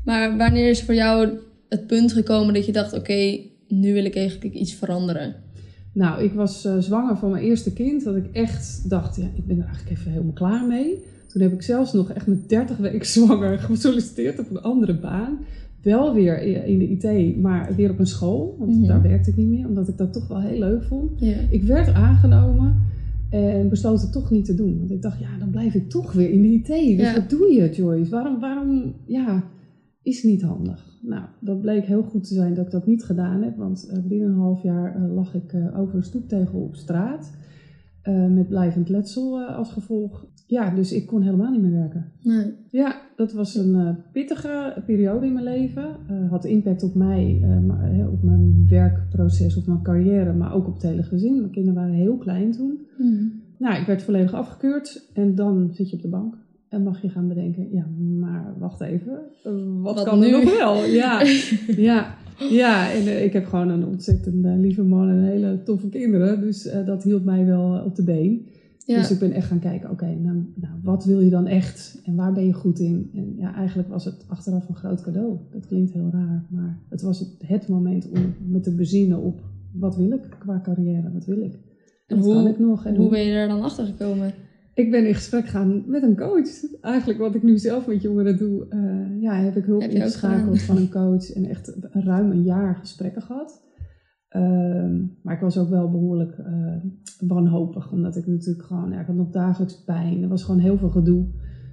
Maar 0.06 0.36
wanneer 0.36 0.70
is 0.70 0.82
voor 0.82 0.94
jou 0.94 1.28
het 1.68 1.86
punt 1.86 2.12
gekomen 2.12 2.54
dat 2.54 2.66
je 2.66 2.72
dacht: 2.72 2.92
oké, 2.92 3.38
nu 3.68 3.92
wil 3.92 4.04
ik 4.04 4.16
eigenlijk 4.16 4.54
iets 4.54 4.74
veranderen? 4.74 5.34
Nou, 5.92 6.22
ik 6.22 6.32
was 6.32 6.66
uh, 6.66 6.78
zwanger 6.78 7.16
van 7.16 7.30
mijn 7.30 7.44
eerste 7.44 7.72
kind. 7.72 8.04
Dat 8.04 8.16
ik 8.16 8.26
echt 8.32 8.90
dacht: 8.90 9.16
ja, 9.16 9.26
ik 9.34 9.46
ben 9.46 9.58
er 9.58 9.64
eigenlijk 9.64 9.98
even 9.98 10.10
helemaal 10.10 10.32
klaar 10.32 10.66
mee. 10.66 11.04
Toen 11.26 11.42
heb 11.42 11.52
ik 11.52 11.62
zelfs 11.62 11.92
nog 11.92 12.10
echt 12.10 12.26
met 12.26 12.48
30 12.48 12.76
weken 12.76 13.06
zwanger 13.18 13.58
gesolliciteerd 13.58 14.38
op 14.38 14.50
een 14.50 14.62
andere 14.62 14.98
baan. 14.98 15.38
Wel 15.82 16.14
weer 16.14 16.42
in 16.66 16.78
de 16.78 16.88
IT, 16.88 17.36
maar 17.36 17.74
weer 17.76 17.90
op 17.90 17.98
een 17.98 18.06
school. 18.06 18.56
Want 18.58 18.70
mm-hmm. 18.70 18.86
daar 18.86 19.02
werkte 19.02 19.30
ik 19.30 19.36
niet 19.36 19.48
meer, 19.48 19.66
omdat 19.66 19.88
ik 19.88 19.96
dat 19.96 20.12
toch 20.12 20.28
wel 20.28 20.40
heel 20.40 20.58
leuk 20.58 20.82
vond. 20.82 21.20
Yeah. 21.20 21.52
Ik 21.52 21.62
werd 21.62 21.94
aangenomen 21.94 22.82
en 23.30 23.68
besloot 23.68 24.00
het 24.00 24.12
toch 24.12 24.30
niet 24.30 24.44
te 24.44 24.54
doen. 24.54 24.78
Want 24.78 24.90
ik 24.90 25.02
dacht, 25.02 25.18
ja, 25.18 25.38
dan 25.38 25.50
blijf 25.50 25.74
ik 25.74 25.90
toch 25.90 26.12
weer 26.12 26.30
in 26.30 26.42
de 26.42 26.48
IT. 26.48 26.66
Dus 26.66 27.06
ja. 27.06 27.14
wat 27.14 27.30
doe 27.30 27.52
je, 27.52 27.70
Joyce? 27.70 28.10
Waarom, 28.10 28.40
waarom, 28.40 28.94
ja, 29.06 29.44
is 30.06 30.22
niet 30.22 30.42
handig. 30.42 30.98
Nou, 31.02 31.24
dat 31.40 31.60
bleek 31.60 31.84
heel 31.84 32.02
goed 32.02 32.28
te 32.28 32.34
zijn 32.34 32.54
dat 32.54 32.64
ik 32.64 32.70
dat 32.70 32.86
niet 32.86 33.04
gedaan 33.04 33.42
heb, 33.42 33.56
want 33.56 33.90
uh, 33.92 33.98
binnen 34.04 34.28
een 34.28 34.38
half 34.38 34.62
jaar 34.62 34.96
uh, 34.96 35.14
lag 35.14 35.34
ik 35.34 35.52
uh, 35.52 35.78
over 35.78 35.94
een 35.94 36.02
stoeptegel 36.02 36.60
op 36.60 36.74
straat. 36.74 37.30
met 38.30 38.48
blijvend 38.48 38.88
letsel 38.88 39.40
als 39.40 39.72
gevolg. 39.72 40.26
Ja, 40.46 40.74
dus 40.74 40.92
ik 40.92 41.06
kon 41.06 41.22
helemaal 41.22 41.50
niet 41.50 41.62
meer 41.62 41.78
werken. 41.78 42.12
Nee. 42.22 42.52
Ja, 42.70 43.00
dat 43.16 43.32
was 43.32 43.54
een 43.54 43.96
pittige 44.12 44.82
periode 44.86 45.26
in 45.26 45.32
mijn 45.32 45.44
leven. 45.44 45.96
had 46.30 46.44
impact 46.44 46.82
op 46.82 46.94
mij, 46.94 47.40
op 48.12 48.22
mijn 48.22 48.66
werkproces, 48.68 49.56
op 49.56 49.66
mijn 49.66 49.82
carrière, 49.82 50.32
maar 50.32 50.54
ook 50.54 50.66
op 50.66 50.74
het 50.74 50.82
hele 50.82 51.02
gezin. 51.02 51.40
Mijn 51.40 51.50
kinderen 51.50 51.80
waren 51.80 51.94
heel 51.94 52.16
klein 52.16 52.52
toen. 52.52 52.78
Mm. 52.98 53.32
Nou, 53.58 53.80
ik 53.80 53.86
werd 53.86 54.02
volledig 54.02 54.34
afgekeurd 54.34 55.10
en 55.14 55.34
dan 55.34 55.70
zit 55.72 55.90
je 55.90 55.96
op 55.96 56.02
de 56.02 56.08
bank. 56.08 56.34
En 56.68 56.82
mag 56.82 57.02
je 57.02 57.08
gaan 57.08 57.28
bedenken, 57.28 57.72
ja, 57.72 57.86
maar 58.20 58.54
wacht 58.58 58.80
even, 58.80 59.18
wat, 59.82 60.02
kan 60.02 60.18
nu? 60.18 60.26
er 60.26 60.44
nog 60.44 60.58
wel? 60.58 60.84
Ja, 60.84 61.22
ja, 61.90 62.16
ja. 62.50 62.92
En 62.92 63.02
uh, 63.02 63.24
ik 63.24 63.32
heb 63.32 63.46
gewoon 63.46 63.68
een 63.68 63.86
ontzettend 63.86 64.44
uh, 64.44 64.58
lieve 64.58 64.82
man 64.82 65.08
en 65.08 65.22
hele 65.22 65.62
toffe 65.62 65.88
kinderen. 65.88 66.40
Dus 66.40 66.66
uh, 66.66 66.86
dat 66.86 67.02
hield 67.02 67.24
mij 67.24 67.46
wel 67.46 67.82
op 67.84 67.94
de 67.94 68.02
been. 68.02 68.46
Ja. 68.84 68.98
Dus 68.98 69.10
ik 69.10 69.18
ben 69.18 69.32
echt 69.32 69.46
gaan 69.46 69.58
kijken, 69.58 69.90
oké, 69.90 70.04
okay, 70.04 70.16
nou, 70.16 70.44
nou, 70.54 70.74
wat 70.82 71.04
wil 71.04 71.20
je 71.20 71.30
dan 71.30 71.46
echt? 71.46 72.00
En 72.04 72.14
waar 72.14 72.32
ben 72.32 72.46
je 72.46 72.52
goed 72.52 72.78
in? 72.78 73.10
En 73.14 73.34
ja, 73.36 73.54
eigenlijk 73.54 73.88
was 73.88 74.04
het 74.04 74.24
achteraf 74.28 74.68
een 74.68 74.74
groot 74.74 75.02
cadeau. 75.02 75.36
Dat 75.50 75.66
klinkt 75.66 75.92
heel 75.92 76.10
raar, 76.12 76.46
maar 76.50 76.78
het 76.88 77.02
was 77.02 77.18
het, 77.18 77.28
het 77.44 77.68
moment 77.68 78.08
om 78.08 78.34
me 78.48 78.60
te 78.60 78.74
bezinnen 78.74 79.18
op 79.18 79.40
wat 79.72 79.96
wil 79.96 80.10
ik 80.12 80.36
qua 80.38 80.60
carrière, 80.62 81.12
wat 81.12 81.24
wil 81.24 81.40
ik? 81.40 81.58
En, 82.06 82.18
hoe, 82.18 82.34
kan 82.34 82.46
ik 82.46 82.58
nog? 82.58 82.84
En 82.84 82.96
hoe 82.96 83.10
ben 83.10 83.24
je 83.24 83.32
er 83.32 83.48
dan 83.48 83.62
achter 83.62 83.86
gekomen? 83.86 84.32
Ik 84.76 84.90
ben 84.90 85.06
in 85.06 85.14
gesprek 85.14 85.44
gegaan 85.44 85.82
met 85.86 86.02
een 86.02 86.16
coach. 86.16 86.80
Eigenlijk 86.80 87.18
wat 87.18 87.34
ik 87.34 87.42
nu 87.42 87.58
zelf 87.58 87.86
met 87.86 88.02
jongeren 88.02 88.38
doe, 88.38 88.66
uh, 88.70 89.22
ja, 89.22 89.34
heb 89.34 89.56
ik 89.56 89.64
hulp 89.64 89.80
heb 89.80 89.90
ingeschakeld 89.90 90.62
van 90.62 90.76
een 90.76 90.90
coach 90.90 91.32
en 91.32 91.44
echt 91.44 91.76
ruim 91.90 92.30
een 92.30 92.42
jaar 92.42 92.76
gesprekken 92.76 93.22
gehad. 93.22 93.64
Uh, 94.36 95.08
maar 95.22 95.34
ik 95.34 95.40
was 95.40 95.58
ook 95.58 95.68
wel 95.68 95.90
behoorlijk 95.90 96.38
uh, 96.38 96.76
wanhopig, 97.28 97.92
omdat 97.92 98.16
ik 98.16 98.26
natuurlijk 98.26 98.66
gewoon, 98.66 98.90
ja, 98.90 99.00
ik 99.00 99.06
had 99.06 99.16
nog 99.16 99.30
dagelijks 99.30 99.84
pijn. 99.84 100.22
Er 100.22 100.28
was 100.28 100.44
gewoon 100.44 100.60
heel 100.60 100.78
veel 100.78 100.90
gedoe. 100.90 101.26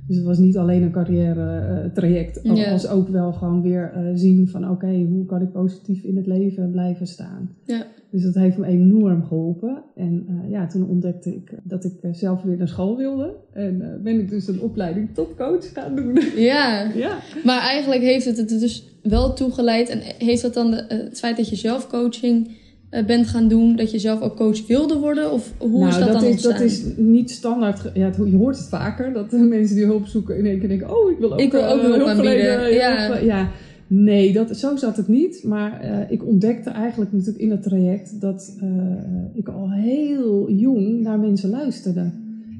Dus 0.07 0.15
het 0.15 0.25
was 0.25 0.37
niet 0.37 0.57
alleen 0.57 0.81
een 0.83 0.91
carrière 0.91 1.91
traject, 1.93 2.39
Ja. 2.43 2.71
als 2.71 2.87
ook 2.87 3.07
wel 3.09 3.31
gewoon 3.33 3.61
weer 3.61 3.91
eh, 3.95 4.01
zien 4.15 4.47
van 4.47 4.69
oké, 4.69 5.05
hoe 5.09 5.25
kan 5.25 5.41
ik 5.41 5.51
positief 5.51 6.03
in 6.03 6.15
het 6.17 6.27
leven 6.27 6.71
blijven 6.71 7.07
staan. 7.07 7.49
Ja. 7.65 7.85
Dus 8.11 8.23
dat 8.23 8.33
heeft 8.35 8.57
me 8.57 8.65
enorm 8.65 9.23
geholpen. 9.23 9.83
En 9.95 10.25
eh, 10.27 10.51
ja, 10.51 10.67
toen 10.67 10.87
ontdekte 10.89 11.35
ik 11.35 11.51
dat 11.63 11.83
ik 11.83 11.93
eh, 12.01 12.13
zelf 12.13 12.41
weer 12.41 12.57
naar 12.57 12.67
school 12.67 12.97
wilde. 12.97 13.33
En 13.53 13.81
eh, 13.81 14.01
ben 14.03 14.19
ik 14.19 14.29
dus 14.29 14.47
een 14.47 14.61
opleiding 14.61 15.09
tot 15.13 15.35
coach 15.35 15.73
gaan 15.73 15.95
doen. 15.95 16.19
Ja, 16.35 16.91
ja. 16.95 17.17
maar 17.43 17.61
eigenlijk 17.61 18.01
heeft 18.01 18.25
het 18.25 18.37
het 18.37 18.49
dus 18.49 18.97
wel 19.03 19.33
toegeleid. 19.33 19.89
En 19.89 19.99
heeft 20.17 20.41
dat 20.41 20.53
dan 20.53 20.71
de, 20.71 20.77
eh, 20.77 20.97
het 20.97 21.19
feit 21.19 21.37
dat 21.37 21.49
je 21.49 21.55
zelf 21.55 21.87
coaching 21.87 22.47
eh, 22.47 22.53
bent 23.07 23.27
gaan 23.27 23.47
doen, 23.47 23.75
dat 23.75 23.91
je 23.91 23.99
zelf 23.99 24.21
ook 24.21 24.35
coach 24.35 24.67
wilde 24.67 24.97
worden? 24.97 25.31
Of 25.31 25.53
hoe 25.57 25.79
nou, 25.79 25.87
is 25.87 25.97
dat, 25.97 26.07
dan 26.07 26.23
is, 26.23 26.29
ontstaan? 26.29 26.51
dat 26.51 26.61
is 26.61 26.83
niet 26.97 27.31
standaard. 27.31 27.91
Ja, 27.93 28.11
je 28.25 28.35
hoort 28.35 28.57
het 28.57 28.67
vaker 28.67 29.13
dat 29.13 29.29
de 29.29 29.37
mensen 29.37 29.75
die 29.75 29.85
hulp 29.85 30.05
zoeken 30.05 30.37
in 30.37 30.45
één 30.45 30.59
keer 30.59 30.67
denken: 30.69 30.97
Oh, 30.97 31.11
ik 31.11 31.17
wil 31.17 31.33
ook, 31.33 31.39
Ik 31.39 31.51
wil 31.51 31.65
ook 31.67 31.79
eh, 31.79 31.85
hulp 31.85 32.07
aanbieden, 32.07 32.73
ja. 32.73 33.07
hulp- 33.07 33.21
ja. 33.21 33.49
Nee, 33.87 34.33
dat, 34.33 34.57
zo 34.57 34.75
zat 34.75 34.97
het 34.97 35.07
niet. 35.07 35.43
Maar 35.43 35.79
eh, 35.79 36.11
ik 36.11 36.25
ontdekte 36.25 36.69
eigenlijk 36.69 37.11
natuurlijk 37.11 37.39
in 37.43 37.51
het 37.51 37.63
traject 37.63 38.21
dat 38.21 38.55
eh, 38.61 38.67
ik 39.33 39.47
al 39.47 39.71
heel 39.71 40.51
jong 40.51 41.01
naar 41.01 41.19
mensen 41.19 41.49
luisterde. 41.49 42.11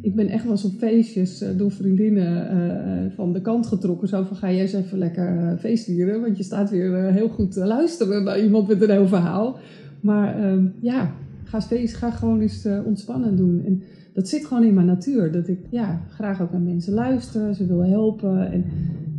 Ik 0.01 0.15
ben 0.15 0.27
echt 0.29 0.43
wel 0.43 0.51
eens 0.51 0.63
op 0.65 0.73
feestjes 0.77 1.41
eh, 1.41 1.49
door 1.57 1.71
vriendinnen 1.71 2.49
eh, 2.49 3.15
van 3.15 3.33
de 3.33 3.41
kant 3.41 3.67
getrokken. 3.67 4.07
Zo 4.07 4.23
van, 4.23 4.37
ga 4.37 4.51
jij 4.51 4.61
eens 4.61 4.73
even 4.73 4.97
lekker 4.97 5.37
eh 5.37 5.59
feestvieren. 5.59 6.21
Want 6.21 6.37
je 6.37 6.43
staat 6.43 6.69
weer 6.69 6.93
eh, 6.93 7.13
heel 7.13 7.27
goed 7.29 7.51
te 7.51 7.65
luisteren 7.65 8.23
naar 8.23 8.41
iemand 8.43 8.67
met 8.67 8.81
een 8.81 8.89
heel 8.89 9.07
verhaal. 9.07 9.57
Maar 10.03 10.39
ehm, 10.39 10.65
ja, 10.81 11.11
ga, 11.43 11.61
feest, 11.61 11.95
ga 11.95 12.11
gewoon 12.11 12.39
eens 12.39 12.65
eh, 12.65 12.79
ontspannen 12.85 13.35
doen. 13.35 13.63
En 13.65 13.81
dat 14.13 14.27
zit 14.27 14.45
gewoon 14.45 14.63
in 14.63 14.73
mijn 14.73 14.85
natuur. 14.85 15.31
Dat 15.31 15.47
ik 15.47 15.59
ja, 15.69 16.01
graag 16.09 16.41
ook 16.41 16.51
naar 16.51 16.61
mensen 16.61 16.93
luister. 16.93 17.55
Ze 17.55 17.65
wil 17.65 17.83
helpen. 17.83 18.51
En 18.51 18.63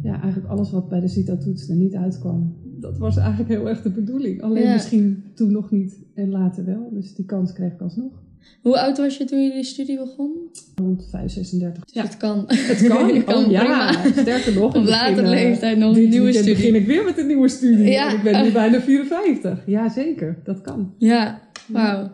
ja, 0.03 0.21
eigenlijk 0.23 0.53
alles 0.53 0.71
wat 0.71 0.89
bij 0.89 1.01
de 1.01 1.09
CITO-toets 1.09 1.69
er 1.69 1.77
niet 1.77 1.95
uitkwam. 1.95 2.55
Dat 2.81 2.99
was 2.99 3.17
eigenlijk 3.17 3.49
heel 3.49 3.69
erg 3.69 3.83
de 3.83 3.91
bedoeling. 3.91 4.43
Alleen 4.43 4.63
Ja. 4.63 4.73
misschien 4.73 5.23
toen 5.35 5.53
nog 5.53 5.71
niet 5.71 5.99
en 6.15 6.31
later 6.31 6.65
wel. 6.65 6.91
Dus 6.93 7.15
die 7.15 7.25
kans 7.25 7.53
kreeg 7.53 7.73
ik 7.73 7.81
alsnog. 7.81 8.23
Hoe 8.63 8.79
oud 8.79 8.99
was 8.99 9.17
je 9.17 9.25
toen 9.25 9.43
je 9.43 9.53
die 9.53 9.65
studie 9.65 9.99
begon? 9.99 10.33
Rond 10.75 11.07
5, 11.11 11.33
36. 11.33 11.85
Dus 11.85 12.03
het 12.03 12.17
kan. 12.17 12.45
Het 12.49 12.87
kan. 12.87 13.09
Het 13.15 13.25
kan 13.25 13.45
oh, 13.45 13.51
ja, 13.51 13.61
prima. 13.61 14.21
sterker 14.21 14.55
nog. 14.55 14.77
Op 14.77 14.85
latere 14.85 15.23
eh, 15.23 15.29
leeftijd 15.29 15.79
nog 15.79 15.97
een 15.97 16.09
nieuwe 16.09 16.33
studie. 16.33 16.55
begin 16.55 16.75
ik 16.75 16.87
weer 16.87 17.05
met 17.05 17.19
een 17.19 17.27
nieuwe 17.27 17.49
studie. 17.49 17.91
Ja. 17.91 18.13
Ik 18.13 18.23
ben 18.23 18.45
nu 18.45 18.53
bijna 18.53 18.81
54. 18.81 19.63
Ja, 19.67 19.89
zeker. 19.89 20.39
Dat 20.45 20.61
kan. 20.61 20.95
Ja, 20.99 21.41
wauw. 21.67 22.13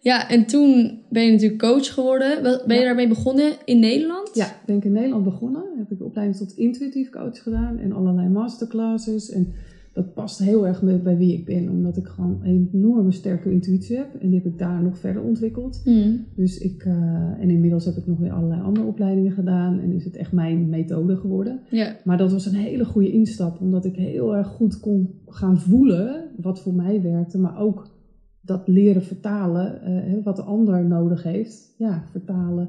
Ja, 0.00 0.28
en 0.28 0.46
toen 0.46 1.00
ben 1.08 1.24
je 1.24 1.30
natuurlijk 1.32 1.60
coach 1.60 1.94
geworden. 1.94 2.42
Ben 2.42 2.62
je 2.66 2.74
Ja. 2.74 2.84
daarmee 2.84 3.08
begonnen 3.08 3.52
in 3.64 3.78
Nederland? 3.78 4.30
Ja, 4.34 4.46
ik 4.46 4.66
ben 4.66 4.76
ik 4.76 4.84
in 4.84 4.92
Nederland 4.92 5.24
begonnen. 5.24 5.62
Heb 5.78 5.90
ik 5.90 5.98
de 5.98 6.04
opleiding 6.04 6.38
tot 6.38 6.52
intuïtief 6.56 7.10
coach 7.10 7.42
gedaan. 7.42 7.78
En 7.78 7.92
allerlei 7.92 8.28
masterclasses. 8.28 9.30
En 9.30 9.52
dat 9.92 10.14
past 10.14 10.38
heel 10.38 10.66
erg 10.66 10.82
met, 10.82 11.02
bij 11.02 11.16
wie 11.16 11.32
ik 11.32 11.44
ben. 11.44 11.68
Omdat 11.68 11.96
ik 11.96 12.06
gewoon 12.06 12.40
een 12.42 12.68
enorme 12.72 13.12
sterke 13.12 13.50
intuïtie 13.50 13.96
heb. 13.96 14.14
En 14.20 14.28
die 14.28 14.40
heb 14.42 14.52
ik 14.52 14.58
daar 14.58 14.82
nog 14.82 14.98
verder 14.98 15.22
ontwikkeld. 15.22 15.80
Hmm. 15.84 16.24
Dus 16.34 16.58
ik, 16.58 16.82
eh, 16.84 16.94
en 17.40 17.50
inmiddels 17.50 17.84
heb 17.84 17.96
ik 17.96 18.06
nog 18.06 18.18
weer 18.18 18.32
allerlei 18.32 18.62
andere 18.62 18.86
opleidingen 18.86 19.32
gedaan. 19.32 19.80
En 19.80 19.92
is 19.92 20.04
het 20.04 20.16
echt 20.16 20.32
mijn 20.32 20.68
methode 20.68 21.16
geworden. 21.16 21.60
Maar 22.04 22.18
dat 22.18 22.32
was 22.32 22.46
een 22.46 22.54
hele 22.54 22.84
goede 22.84 23.12
instap, 23.12 23.60
omdat 23.60 23.84
ik 23.84 23.96
heel 23.96 24.36
erg 24.36 24.46
goed 24.46 24.80
kon 24.80 25.10
gaan 25.26 25.58
voelen 25.58 26.30
wat 26.36 26.60
voor 26.60 26.74
mij 26.74 27.02
werkte, 27.02 27.38
maar 27.38 27.58
ook 27.58 27.98
dat 28.40 28.68
leren 28.68 29.02
vertalen, 29.02 29.82
eh, 29.82 30.24
wat 30.24 30.36
de 30.36 30.42
ander 30.42 30.84
nodig 30.84 31.22
heeft, 31.22 31.74
ja, 31.78 32.04
vertalen 32.10 32.68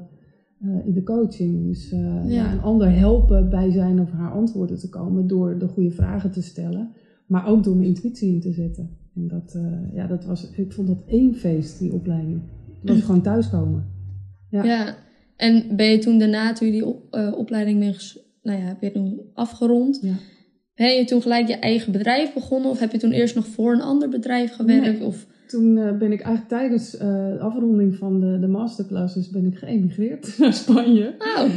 eh, 0.60 0.86
in 0.86 0.92
de 0.92 1.02
coaching. 1.02 1.66
Dus 1.66 1.90
Ja. 1.90 2.22
ja. 2.26 2.52
een 2.52 2.60
ander 2.60 2.92
helpen 2.92 3.50
bij 3.50 3.70
zijn 3.70 4.00
of 4.00 4.10
haar 4.10 4.32
antwoorden 4.32 4.78
te 4.78 4.88
komen 4.88 5.26
door 5.26 5.58
de 5.58 5.68
goede 5.68 5.90
vragen 5.90 6.30
te 6.30 6.42
stellen, 6.42 6.90
maar 7.32 7.46
ook 7.46 7.64
door 7.64 7.76
mijn 7.76 7.88
intuïtie 7.88 8.32
in 8.34 8.40
te 8.40 8.52
zetten. 8.52 8.90
En 9.14 9.28
dat, 9.28 9.54
eh, 9.54 9.94
ja, 9.94 10.06
dat 10.06 10.24
was, 10.24 10.50
ik 10.50 10.72
vond 10.72 10.88
dat 10.88 11.02
één 11.06 11.34
feest, 11.34 11.78
die 11.78 11.92
opleiding. 11.92 12.40
Het 12.80 12.90
was 12.90 13.00
gewoon 13.02 13.22
thuiskomen. 13.22 13.84
ja. 14.50 14.64
Ja. 14.64 14.96
En 15.36 15.76
ben 15.76 15.86
je 15.90 15.98
toen 15.98 16.18
daarna, 16.18 16.52
toen 16.52 16.66
je 16.66 16.72
die 16.72 16.86
op- 16.86 17.06
eh, 17.14 17.32
opleiding 17.36 17.78
ben 17.78 17.94
ges- 17.94 18.18
nou 18.42 18.58
ja, 18.58 18.64
heb 18.64 18.80
je 18.80 18.90
toen 18.92 19.20
afgerond, 19.34 19.98
Ja. 20.02 20.14
ben 20.74 20.96
je 20.96 21.04
toen 21.04 21.22
gelijk 21.22 21.48
je 21.48 21.54
eigen 21.56 21.92
bedrijf 21.92 22.34
begonnen? 22.34 22.70
Of 22.70 22.78
heb 22.78 22.92
je 22.92 22.98
toen 22.98 23.10
eerst 23.12 23.34
nog 23.34 23.46
voor 23.46 23.72
een 23.72 23.80
ander 23.82 24.08
bedrijf 24.08 24.52
gewerkt? 24.52 24.98
Nee. 24.98 25.06
Of, 25.06 25.26
Toen 25.52 25.76
eh, 25.78 25.98
ben 25.98 26.12
ik 26.12 26.20
eigenlijk 26.20 26.48
tijdens 26.48 26.96
eh, 26.96 27.08
de 27.32 27.38
afronding 27.40 27.94
van 27.96 28.20
de, 28.20 28.38
de 28.40 28.46
masterclasses 28.46 29.30
ben 29.30 29.44
ik 29.46 29.54
geëmigreerd 29.56 30.34
naar 30.38 30.52
Spanje. 30.52 31.14
oh, 31.18 31.48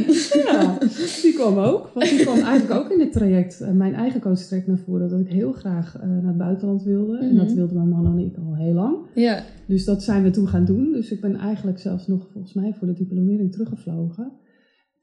Ja, 0.45 0.77
die 1.21 1.33
kwam 1.33 1.57
ook. 1.57 1.91
Want 1.93 2.09
die 2.09 2.19
kwam 2.19 2.39
eigenlijk 2.39 2.79
ook 2.79 2.91
in 2.91 2.99
het 2.99 3.11
traject, 3.11 3.61
eh, 3.61 3.71
mijn 3.71 3.93
eigen 3.93 4.21
coach 4.21 4.65
naar 4.65 4.77
voren. 4.77 5.09
Dat 5.09 5.19
ik 5.19 5.27
heel 5.29 5.51
graag 5.51 5.97
eh, 6.01 6.07
naar 6.09 6.27
het 6.27 6.37
buitenland 6.37 6.83
wilde. 6.83 7.17
En 7.17 7.35
dat 7.35 7.45
Mhm. 7.47 7.55
wilden 7.55 7.75
mijn 7.75 7.89
man 7.89 8.05
en 8.19 8.25
ik 8.25 8.37
al 8.37 8.55
heel 8.55 8.73
lang. 8.73 8.95
ja. 9.15 9.43
Dus 9.67 9.85
dat 9.85 10.03
zijn 10.03 10.23
we 10.23 10.29
toen 10.29 10.47
gaan 10.47 10.65
doen. 10.65 10.91
Dus 10.91 11.11
ik 11.11 11.21
ben 11.21 11.35
eigenlijk 11.35 11.79
zelfs 11.79 12.07
nog 12.07 12.27
volgens 12.31 12.53
mij 12.53 12.73
voor 12.73 12.87
de 12.87 12.93
diplomering 12.93 13.51
teruggevlogen. 13.51 14.31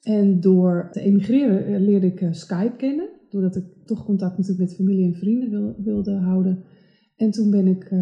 En 0.03 0.41
door 0.41 0.89
te 0.93 1.01
emigreren 1.01 1.67
eh, 1.67 1.81
leerde 1.81 2.07
ik 2.07 2.21
eh, 2.21 2.29
Skype 2.33 2.77
kennen. 2.77 3.09
Doordat 3.31 3.57
ik 3.57 3.65
toch 3.85 4.05
contact 4.05 4.39
natuurlijk 4.39 4.69
met 4.69 4.77
familie 4.77 5.05
en 5.05 5.15
vrienden 5.15 5.51
wil- 5.51 5.75
wilde 5.85 6.13
houden. 6.15 6.63
En 7.23 7.31
toen 7.31 7.51
ben 7.51 7.67
ik 7.67 7.85
eh, 7.85 7.99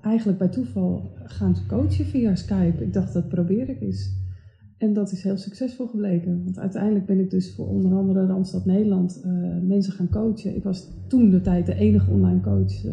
eigenlijk 0.00 0.38
bij 0.38 0.48
toeval 0.48 1.10
gaan 1.24 1.56
coachen 1.68 2.04
via 2.04 2.34
Skype. 2.34 2.84
Ik 2.84 2.92
dacht, 2.92 3.12
dat 3.12 3.28
probeer 3.28 3.68
ik 3.68 3.80
eens. 3.80 4.24
En 4.78 4.92
dat 4.92 5.12
is 5.12 5.22
heel 5.22 5.36
succesvol 5.36 5.86
gebleken. 5.86 6.44
Want 6.44 6.58
uiteindelijk 6.58 7.06
ben 7.06 7.20
ik 7.20 7.30
dus 7.30 7.54
voor 7.54 7.68
onder 7.68 7.92
andere 7.92 8.26
Randstad 8.26 8.64
Nederland 8.64 9.20
eh, 9.24 9.30
mensen 9.62 9.92
gaan 9.92 10.08
coachen. 10.08 10.56
Ik 10.56 10.62
was 10.62 10.88
toen 11.08 11.30
de 11.30 11.40
tijd 11.40 11.66
de 11.66 11.74
enige 11.74 12.10
online 12.10 12.40
coach 12.40 12.84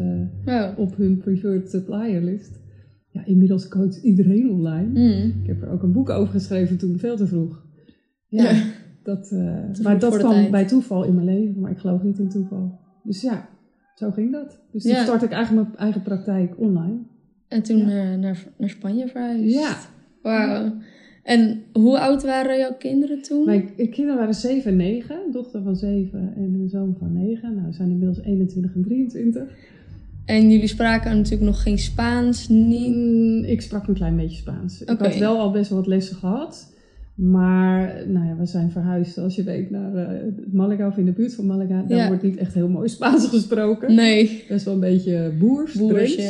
eh, 0.44 0.68
op 0.76 0.96
hun 0.96 1.16
preferred 1.16 1.70
supplier 1.70 2.22
list. 2.22 2.60
Ja, 3.10 3.24
inmiddels 3.24 3.68
coacht 3.68 3.96
iedereen 3.96 4.50
online. 4.50 5.00
Hmm. 5.00 5.40
Ik 5.40 5.46
heb 5.46 5.62
er 5.62 5.68
ook 5.68 5.82
een 5.82 5.92
boek 5.92 6.10
over 6.10 6.32
geschreven 6.32 6.78
toen, 6.78 6.98
veel 6.98 7.16
te 7.16 7.26
vroeg. 7.26 7.66
Ja, 8.28 8.50
Ja. 8.50 8.62
Dat, 9.02 9.30
maar 9.82 9.98
dat 9.98 10.18
kwam 10.18 10.32
tijd. 10.32 10.50
bij 10.50 10.66
toeval 10.66 11.04
in 11.04 11.14
mijn 11.14 11.26
leven, 11.26 11.60
maar 11.60 11.70
ik 11.70 11.78
geloof 11.78 12.02
niet 12.02 12.18
in 12.18 12.28
toeval. 12.28 12.80
Dus 13.02 13.20
ja, 13.20 13.48
zo 13.94 14.10
ging 14.10 14.32
dat. 14.32 14.60
Dus 14.72 14.82
toen 14.82 14.94
start 14.94 15.22
ik 15.22 15.30
eigenlijk 15.30 15.66
mijn 15.66 15.78
eigen 15.80 16.02
praktijk 16.02 16.54
online. 16.58 16.98
En 17.48 17.62
toen 17.62 17.80
eh, 17.80 18.14
naar, 18.14 18.44
naar 18.56 18.68
Spanje 18.68 19.08
verhuisd. 19.08 19.54
Ja. 19.54 19.76
Wauw. 20.22 20.72
En 21.22 21.62
hoe 21.72 21.98
oud 21.98 22.22
waren 22.22 22.58
jouw 22.58 22.74
kinderen 22.78 23.22
toen? 23.22 23.44
Mijn 23.44 23.74
kinderen 23.76 24.16
waren 24.16 24.34
7 24.34 24.70
en 24.70 24.76
9, 24.76 25.16
een 25.26 25.32
dochter 25.32 25.62
van 25.62 25.76
7 25.76 26.32
en 26.36 26.54
een 26.54 26.68
zoon 26.68 26.96
van 26.98 27.12
9. 27.12 27.54
Nou, 27.54 27.66
we 27.66 27.72
zijn 27.72 27.90
inmiddels 27.90 28.20
21 28.22 28.74
en 28.74 28.82
23. 28.82 29.42
En 30.24 30.50
jullie 30.50 30.66
spraken 30.66 31.16
natuurlijk 31.16 31.42
nog 31.42 31.62
geen 31.62 31.78
Spaans, 31.78 32.48
niet? 32.48 32.94
Mm, 32.94 33.44
ik 33.44 33.60
sprak 33.60 33.86
een 33.86 33.94
klein 33.94 34.16
beetje 34.16 34.36
Spaans. 34.36 34.82
Ik 34.82 34.98
had 34.98 35.16
wel 35.16 35.38
al 35.38 35.50
best 35.50 35.70
wel 35.70 35.78
wat 35.78 35.88
lessen 35.88 36.16
gehad. 36.16 36.73
Maar 37.14 38.02
nou 38.08 38.26
ja, 38.26 38.36
we 38.36 38.46
zijn 38.46 38.70
verhuisd, 38.70 39.14
zoals 39.14 39.34
je 39.36 39.42
weet, 39.42 39.70
naar 39.70 39.94
eh, 39.94 40.32
Malaga 40.52 40.86
of 40.86 40.96
in 40.96 41.04
de 41.04 41.12
buurt 41.12 41.34
van 41.34 41.46
Malaga. 41.46 41.84
Daar 41.88 41.98
Ja. 41.98 42.06
wordt 42.06 42.22
niet 42.22 42.36
echt 42.36 42.54
heel 42.54 42.68
mooi 42.68 42.88
Spaans 42.88 43.28
gesproken. 43.36 43.94
Nee. 43.94 44.44
Best 44.48 44.64
wel 44.64 44.74
een 44.74 44.80
beetje 44.80 45.32
boers. 45.38 45.74
Boers. 45.74 46.16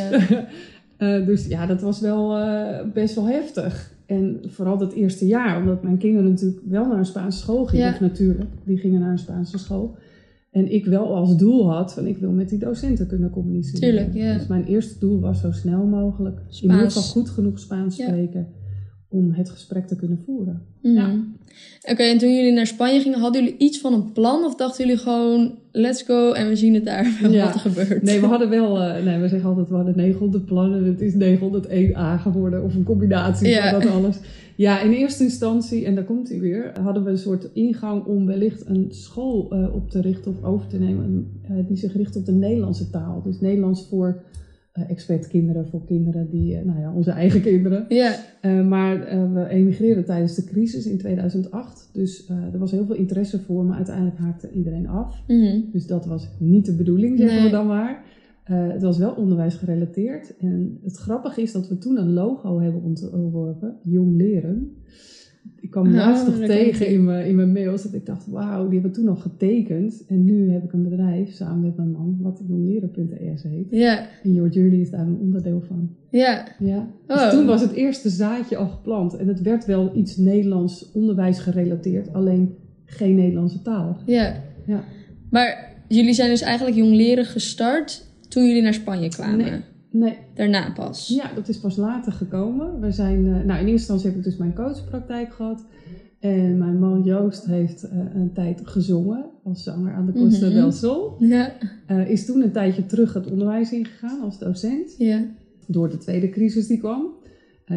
Eh, 0.96 1.26
dus 1.26 1.46
ja, 1.46 1.66
dat 1.66 1.80
was 1.80 2.00
wel 2.00 2.36
eh, 2.36 2.92
best 2.92 3.14
wel 3.14 3.26
heftig. 3.26 3.92
En 4.06 4.40
vooral 4.46 4.78
dat 4.78 4.92
eerste 4.92 5.26
jaar, 5.26 5.58
omdat 5.60 5.82
mijn 5.82 5.98
kinderen 5.98 6.30
natuurlijk 6.30 6.60
wel 6.68 6.86
naar 6.86 6.98
een 6.98 7.04
Spaanse 7.04 7.38
school 7.38 7.64
gingen. 7.64 7.86
Ja. 7.86 7.96
Natuurlijk, 8.00 8.50
die 8.64 8.76
gingen 8.78 9.00
naar 9.00 9.10
een 9.10 9.18
Spaanse 9.18 9.58
school. 9.58 9.96
En 10.50 10.72
ik 10.72 10.84
wel 10.84 11.14
als 11.16 11.36
doel 11.36 11.70
had 11.72 11.94
van 11.94 12.06
ik 12.06 12.18
wil 12.18 12.30
met 12.30 12.48
die 12.48 12.58
docenten 12.58 13.06
kunnen 13.06 13.30
communiceren. 13.30 13.80
Tuurlijk, 13.80 14.14
ja. 14.14 14.34
Dus 14.34 14.46
mijn 14.46 14.64
eerste 14.64 14.98
doel 14.98 15.20
was 15.20 15.40
zo 15.40 15.50
snel 15.52 15.84
mogelijk 15.84 16.38
in 16.38 16.62
ieder 16.62 16.78
geval 16.78 17.02
goed 17.02 17.30
genoeg 17.30 17.58
Spaans 17.58 17.94
spreken 18.02 18.46
om 19.14 19.30
het 19.32 19.50
gesprek 19.50 19.86
te 19.86 19.96
kunnen 19.96 20.18
voeren. 20.26 20.62
Mhm. 20.82 20.94
Ja. 20.94 21.14
Oké, 21.90 22.02
en 22.02 22.18
toen 22.18 22.34
jullie 22.34 22.52
naar 22.52 22.66
Spanje 22.66 23.00
gingen, 23.00 23.18
hadden 23.18 23.44
jullie 23.44 23.58
iets 23.58 23.78
van 23.80 23.92
een 23.92 24.12
plan? 24.12 24.44
Of 24.44 24.54
dachten 24.54 24.84
jullie 24.86 25.00
gewoon, 25.00 25.54
let's 25.72 26.02
go 26.02 26.32
en 26.32 26.48
we 26.48 26.56
zien 26.56 26.74
het 26.74 26.84
daar 26.84 27.18
wel 27.22 27.30
Ja. 27.40 27.44
wat 27.44 27.54
er 27.54 27.60
gebeurt? 27.60 28.02
Nee, 28.02 28.20
we 28.20 28.26
hadden 28.34 28.48
wel, 28.50 28.82
eh, 28.82 29.04
nee, 29.04 29.18
we 29.20 29.28
zeggen 29.28 29.48
altijd 29.48 29.68
we 29.68 29.74
hadden 29.74 29.96
900 29.96 30.44
plannen. 30.44 30.84
Het 30.84 31.00
is 31.00 31.14
901A 31.14 32.20
geworden 32.22 32.64
of 32.64 32.74
een 32.74 32.84
combinatie 32.84 33.48
Ja. 33.48 33.70
van 33.70 33.80
dat 33.80 33.90
alles. 33.90 34.16
Ja, 34.56 34.80
in 34.80 34.92
eerste 34.92 35.22
instantie, 35.24 35.84
en 35.84 35.94
daar 35.94 36.04
komt 36.04 36.28
hij 36.28 36.40
weer, 36.40 36.72
hadden 36.82 37.04
we 37.04 37.10
een 37.10 37.18
soort 37.18 37.48
ingang 37.52 38.04
om 38.04 38.26
wellicht 38.26 38.66
een 38.66 38.86
school 38.90 39.46
eh, 39.50 39.74
op 39.74 39.90
te 39.90 40.00
richten 40.00 40.30
of 40.38 40.44
over 40.48 40.66
te 40.66 40.78
nemen. 40.78 41.26
eh, 41.42 41.50
die 41.68 41.76
zich 41.76 41.96
richt 41.96 42.16
op 42.16 42.26
de 42.26 42.32
Nederlandse 42.32 42.90
taal. 42.90 43.22
Dus 43.24 43.40
Nederlands 43.40 43.86
voor 43.88 44.22
expertkinderen, 44.82 45.68
voor 45.68 45.84
kinderen 45.84 46.30
die, 46.30 46.56
eh, 46.56 46.64
nou 46.64 46.80
ja, 46.80 46.92
onze 46.92 47.10
eigen 47.10 47.40
kinderen. 47.50 47.84
Ja, 47.88 48.14
Eh, 48.40 48.66
maar 48.66 49.02
eh, 49.06 49.32
we 49.32 49.48
emigreerden 49.48 50.04
tijdens 50.04 50.34
de 50.34 50.44
crisis 50.44 50.86
in 50.86 50.98
2008. 50.98 51.90
Dus 51.92 52.26
eh, 52.26 52.36
er 52.52 52.58
was 52.58 52.70
heel 52.70 52.86
veel 52.86 52.94
interesse 52.94 53.40
voor, 53.40 53.64
maar 53.64 53.76
uiteindelijk 53.76 54.18
haakte 54.18 54.50
iedereen 54.50 54.88
af. 54.88 55.22
Mhm. 55.26 55.60
Dus 55.72 55.86
dat 55.86 56.06
was 56.06 56.28
niet 56.38 56.66
de 56.66 56.74
bedoeling, 56.74 57.18
zeggen 57.18 57.36
Nee. 57.36 57.44
we 57.46 57.56
dan 57.56 57.66
maar. 57.66 58.04
Eh, 58.44 58.68
het 58.68 58.82
was 58.82 58.98
wel 58.98 59.12
onderwijs 59.14 59.54
gerelateerd. 59.54 60.36
En 60.36 60.78
het 60.82 60.96
grappige 60.96 61.42
is 61.42 61.52
dat 61.52 61.68
we 61.68 61.78
toen 61.78 61.98
een 61.98 62.12
logo 62.12 62.60
hebben 62.60 62.82
ontworpen, 62.82 63.76
Jong 63.82 64.16
Leren. 64.16 64.76
Ik 65.60 65.70
kwam 65.70 65.90
laatst 65.94 66.26
nog 66.26 66.36
tegen 66.36 66.86
in 66.88 67.04
mijn, 67.04 67.26
in 67.26 67.34
mijn 67.34 67.52
mails. 67.52 67.82
Dat 67.82 67.94
ik 67.94 68.06
dacht, 68.06 68.26
wauw, 68.26 68.64
die 68.68 68.80
hebben 68.80 68.92
toen 68.92 69.08
al 69.08 69.16
getekend. 69.16 70.04
En 70.08 70.24
nu 70.24 70.50
heb 70.50 70.64
ik 70.64 70.72
een 70.72 70.82
bedrijf 70.82 71.32
samen 71.32 71.62
met 71.62 71.76
mijn 71.76 71.90
man, 71.90 72.18
wat 72.20 72.40
jongleren.es 72.48 73.42
heet. 73.42 73.66
Ja, 73.70 74.06
En 74.22 74.34
Your 74.34 74.50
Journey 74.50 74.80
is 74.80 74.90
daar 74.90 75.06
een 75.06 75.18
onderdeel 75.20 75.60
van. 75.66 75.90
ja. 76.10 76.44
Ja. 76.58 76.88
Dus 77.06 77.16
Oh. 77.22 77.28
toen 77.30 77.46
was 77.46 77.60
het 77.60 77.72
eerste 77.72 78.08
zaadje 78.08 78.56
al 78.56 78.68
geplant. 78.68 79.16
En 79.16 79.28
het 79.28 79.40
werd 79.42 79.64
wel 79.64 79.90
iets 79.96 80.16
Nederlands 80.16 80.90
onderwijs 80.92 81.38
gerelateerd. 81.38 82.12
Alleen 82.12 82.54
geen 82.84 83.14
Nederlandse 83.14 83.62
taal. 83.62 83.96
Ja. 84.06 84.34
Ja. 84.66 84.84
Maar 85.30 85.72
jullie 85.88 86.14
zijn 86.14 86.30
dus 86.30 86.40
eigenlijk 86.42 86.76
jong 86.76 86.92
leren 86.94 87.24
gestart 87.24 88.06
toen 88.28 88.46
jullie 88.46 88.62
naar 88.62 88.74
Spanje 88.74 89.08
kwamen. 89.08 89.36
Nee. 89.38 89.60
Nee, 89.96 90.16
Daarna 90.34 90.72
pas. 90.72 91.08
Ja, 91.08 91.30
dat 91.34 91.48
is 91.48 91.58
pas 91.60 91.76
later 91.76 92.12
gekomen. 92.12 92.80
We 92.80 92.92
zijn, 92.92 93.26
eh, 93.26 93.32
nou, 93.32 93.42
in 93.42 93.48
eerste 93.50 93.70
instantie 93.70 94.06
heb 94.08 94.16
ik 94.18 94.24
dus 94.24 94.36
mijn 94.36 94.54
coachpraktijk 94.54 95.32
gehad. 95.32 95.64
En 96.20 96.58
mijn 96.58 96.78
man 96.78 97.02
Joost 97.02 97.44
heeft 97.44 97.82
eh, 97.82 97.98
een 98.14 98.32
tijd 98.32 98.60
gezongen 98.64 99.24
als 99.44 99.62
zanger 99.62 99.92
aan 99.94 100.06
de 100.06 100.12
Costa 100.12 100.46
Mhm. 100.46 100.54
del 100.54 100.72
Sol. 100.72 101.16
Ja. 101.18 101.52
Eh, 101.86 102.10
is 102.10 102.24
toen 102.26 102.42
een 102.42 102.52
tijdje 102.52 102.86
terug 102.86 103.12
het 103.12 103.30
onderwijs 103.30 103.72
ingegaan 103.72 104.20
als 104.20 104.38
docent. 104.38 104.94
Ja. 104.98 105.24
Door 105.66 105.88
de 105.90 105.98
tweede 105.98 106.28
crisis 106.28 106.66
die 106.66 106.78
kwam. 106.78 107.06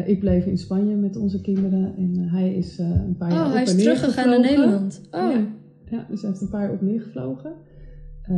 Ik 0.04 0.20
bleef 0.20 0.46
in 0.46 0.58
Spanje 0.58 0.96
met 0.96 1.16
onze 1.16 1.40
kinderen 1.40 1.94
en 1.96 2.18
hij 2.18 2.54
is 2.54 2.78
een 2.78 3.16
paar 3.18 3.30
jaar 3.30 3.40
Oh, 3.40 3.46
op 3.46 3.52
hij 3.52 3.62
en 3.66 3.76
is 3.76 3.82
teruggegaan 3.82 4.28
naar. 4.28 4.40
Nederland. 4.40 5.00
Oh. 5.10 5.20
Ja. 5.32 5.46
Ja, 5.90 6.06
dus 6.10 6.20
hij 6.20 6.30
heeft 6.30 6.42
een 6.42 6.48
paar 6.48 6.62
jaar 6.62 6.72
op 6.72 6.80
neer 6.82 7.00
Eh, 8.28 8.36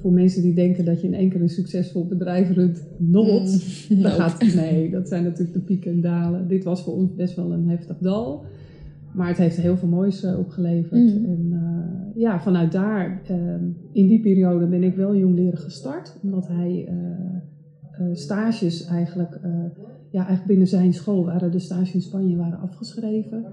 voor 0.00 0.12
mensen 0.12 0.42
die 0.42 0.54
denken 0.54 0.84
dat 0.84 1.00
je 1.00 1.06
in 1.06 1.14
één 1.14 1.30
keer 1.30 1.40
een 1.40 1.48
succesvol 1.48 2.06
bedrijf 2.06 2.50
runt, 2.50 2.86
not. 2.98 3.64
Mm, 3.88 4.02
Dat 4.02 4.12
gaat, 4.20 4.54
nee, 4.54 4.90
dat 4.90 5.08
zijn 5.08 5.22
natuurlijk 5.22 5.52
de 5.52 5.60
pieken 5.60 5.92
en 5.92 6.00
dalen. 6.00 6.48
Dit 6.48 6.64
was 6.64 6.82
voor 6.82 6.94
ons 6.94 7.14
best 7.14 7.36
wel 7.36 7.52
een 7.52 7.68
heftig 7.68 7.98
dal. 7.98 8.44
Maar 9.18 9.28
het 9.28 9.36
heeft 9.36 9.56
heel 9.56 9.76
veel 9.76 9.88
moois 9.88 10.22
eh, 10.22 10.38
opgeleverd. 10.38 11.14
Mhm. 11.14 11.24
En 11.24 11.48
eh, 11.52 12.20
ja, 12.20 12.40
vanuit 12.40 12.72
daar, 12.72 13.22
eh, 13.26 13.36
in 13.92 14.06
die 14.06 14.20
periode 14.20 14.66
ben 14.66 14.82
ik 14.82 14.96
wel 14.96 15.16
jong 15.16 15.34
leren 15.34 15.58
gestart. 15.58 16.18
Omdat 16.22 16.48
hij 16.48 16.88
stages 18.12 18.84
eigenlijk, 18.84 19.40
ja, 20.10 20.18
eigenlijk 20.18 20.46
binnen 20.46 20.66
zijn 20.66 20.92
school 20.92 21.24
waren 21.24 21.50
de 21.50 21.58
stages 21.58 21.94
in 21.94 22.00
Spanje 22.00 22.36
waren 22.36 22.58
afgeschreven. 22.58 23.44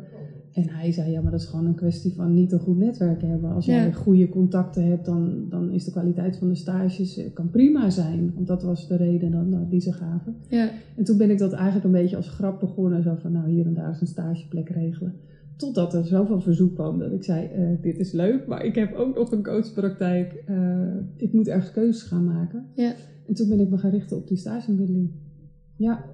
En 0.56 0.70
hij 0.70 0.92
zei, 0.92 1.12
ja, 1.12 1.22
maar 1.22 1.32
dat 1.32 1.40
is 1.42 1.46
gewoon 1.48 1.66
een 1.66 1.76
kwestie 1.76 2.14
van 2.14 2.34
niet 2.34 2.52
een 2.52 2.60
goed 2.60 2.78
netwerk 2.78 3.22
hebben. 3.22 3.52
Als 3.52 3.66
jij 3.66 3.86
Ja. 3.86 3.92
goede 3.92 4.30
contacten 4.30 4.86
hebt, 4.86 5.06
dan, 5.06 5.46
dan 5.50 5.72
is 5.72 5.84
de 5.84 5.92
kwaliteit 5.92 6.38
van 6.38 6.48
de 6.50 6.56
stages 6.56 7.18
eh, 7.18 7.34
kan 7.34 7.50
prima 7.50 7.90
zijn. 7.90 8.32
Want 8.36 8.48
dat 8.48 8.64
was 8.64 8.88
de 8.88 8.96
reden 8.96 9.32
dan, 9.32 9.50
nou, 9.50 9.70
die 9.70 9.80
ze 9.82 9.94
gaven. 9.94 10.36
Ja. 10.48 10.70
En 10.96 11.04
toen 11.04 11.18
ben 11.18 11.30
ik 11.30 11.38
dat 11.38 11.54
eigenlijk 11.54 11.86
een 11.86 11.92
beetje 11.92 12.16
als 12.16 12.30
grap 12.30 12.60
begonnen. 12.60 13.04
Zo 13.04 13.16
van, 13.16 13.32
nou, 13.32 13.50
hier 13.50 13.66
en 13.66 13.74
daar 13.74 13.92
is 13.92 14.02
een 14.02 14.08
stageplek 14.08 14.70
regelen. 14.70 15.14
Totdat 15.56 15.94
er 15.94 16.06
zoveel 16.06 16.42
verzoek 16.42 16.74
kwam 16.74 17.00
dat 17.00 17.12
ik 17.12 17.24
zei, 17.24 17.48
eh, 17.48 17.68
dit 17.82 17.98
is 18.00 18.12
leuk, 18.12 18.48
maar 18.48 18.66
ik 18.66 18.76
heb 18.76 18.94
ook 18.94 19.16
nog 19.16 19.32
een 19.32 19.44
coachpraktijk. 19.44 20.44
Eh, 20.46 20.96
ik 21.18 21.34
moet 21.34 21.48
ergens 21.48 21.72
keuzes 21.72 22.04
gaan 22.04 22.26
maken. 22.26 22.66
Ja. 22.76 22.94
En 23.28 23.34
toen 23.34 23.50
ben 23.50 23.60
ik 23.60 23.70
me 23.70 23.78
gaan 23.78 23.92
richten 23.92 24.18
op 24.18 24.28
die 24.28 24.38
stagemiddeling. 24.38 25.12
Ja, 25.78 26.06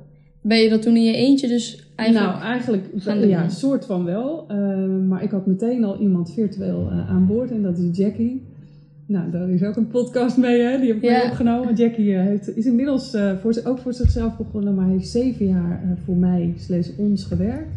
Ben 0.41 0.57
je 0.57 0.69
dat 0.69 0.81
toen 0.81 0.95
in 0.95 1.03
je 1.03 1.13
eentje 1.15 1.47
dus 1.47 1.89
eigenlijk... 1.95 2.31
nou, 2.31 2.43
eigenlijk 2.43 2.87
gaan 2.95 3.27
ja, 3.27 3.49
soort 3.49 3.85
van 3.85 4.03
wel. 4.05 4.45
Eh, 4.47 4.57
maar 5.07 5.23
ik 5.23 5.31
had 5.31 5.45
meteen 5.45 5.83
al 5.83 5.99
iemand 5.99 6.33
virtueel 6.33 6.87
eh, 6.91 7.09
aan 7.09 7.27
boord 7.27 7.51
en 7.51 7.61
dat 7.61 7.77
is 7.77 7.97
Jackie. 7.97 8.41
Nou, 9.05 9.31
daar 9.31 9.49
is 9.49 9.63
ook 9.63 9.75
een 9.75 9.87
podcast 9.87 10.37
mee, 10.37 10.61
hè? 10.61 10.79
die 10.79 10.87
heb 10.87 10.97
ik 10.97 11.09
Ja. 11.09 11.23
opgenomen. 11.25 11.75
Jackie 11.75 12.15
eh, 12.15 12.21
heeft, 12.21 12.57
is 12.57 12.65
inmiddels 12.65 13.17
voor, 13.41 13.61
ook 13.63 13.79
voor 13.79 13.93
zichzelf 13.93 14.37
begonnen, 14.37 14.75
maar 14.75 14.87
heeft 14.89 15.07
zeven 15.07 15.45
jaar 15.47 15.97
voor 16.05 16.15
mij, 16.15 16.53
slechts 16.57 16.95
ons, 16.97 17.23
gewerkt. 17.23 17.71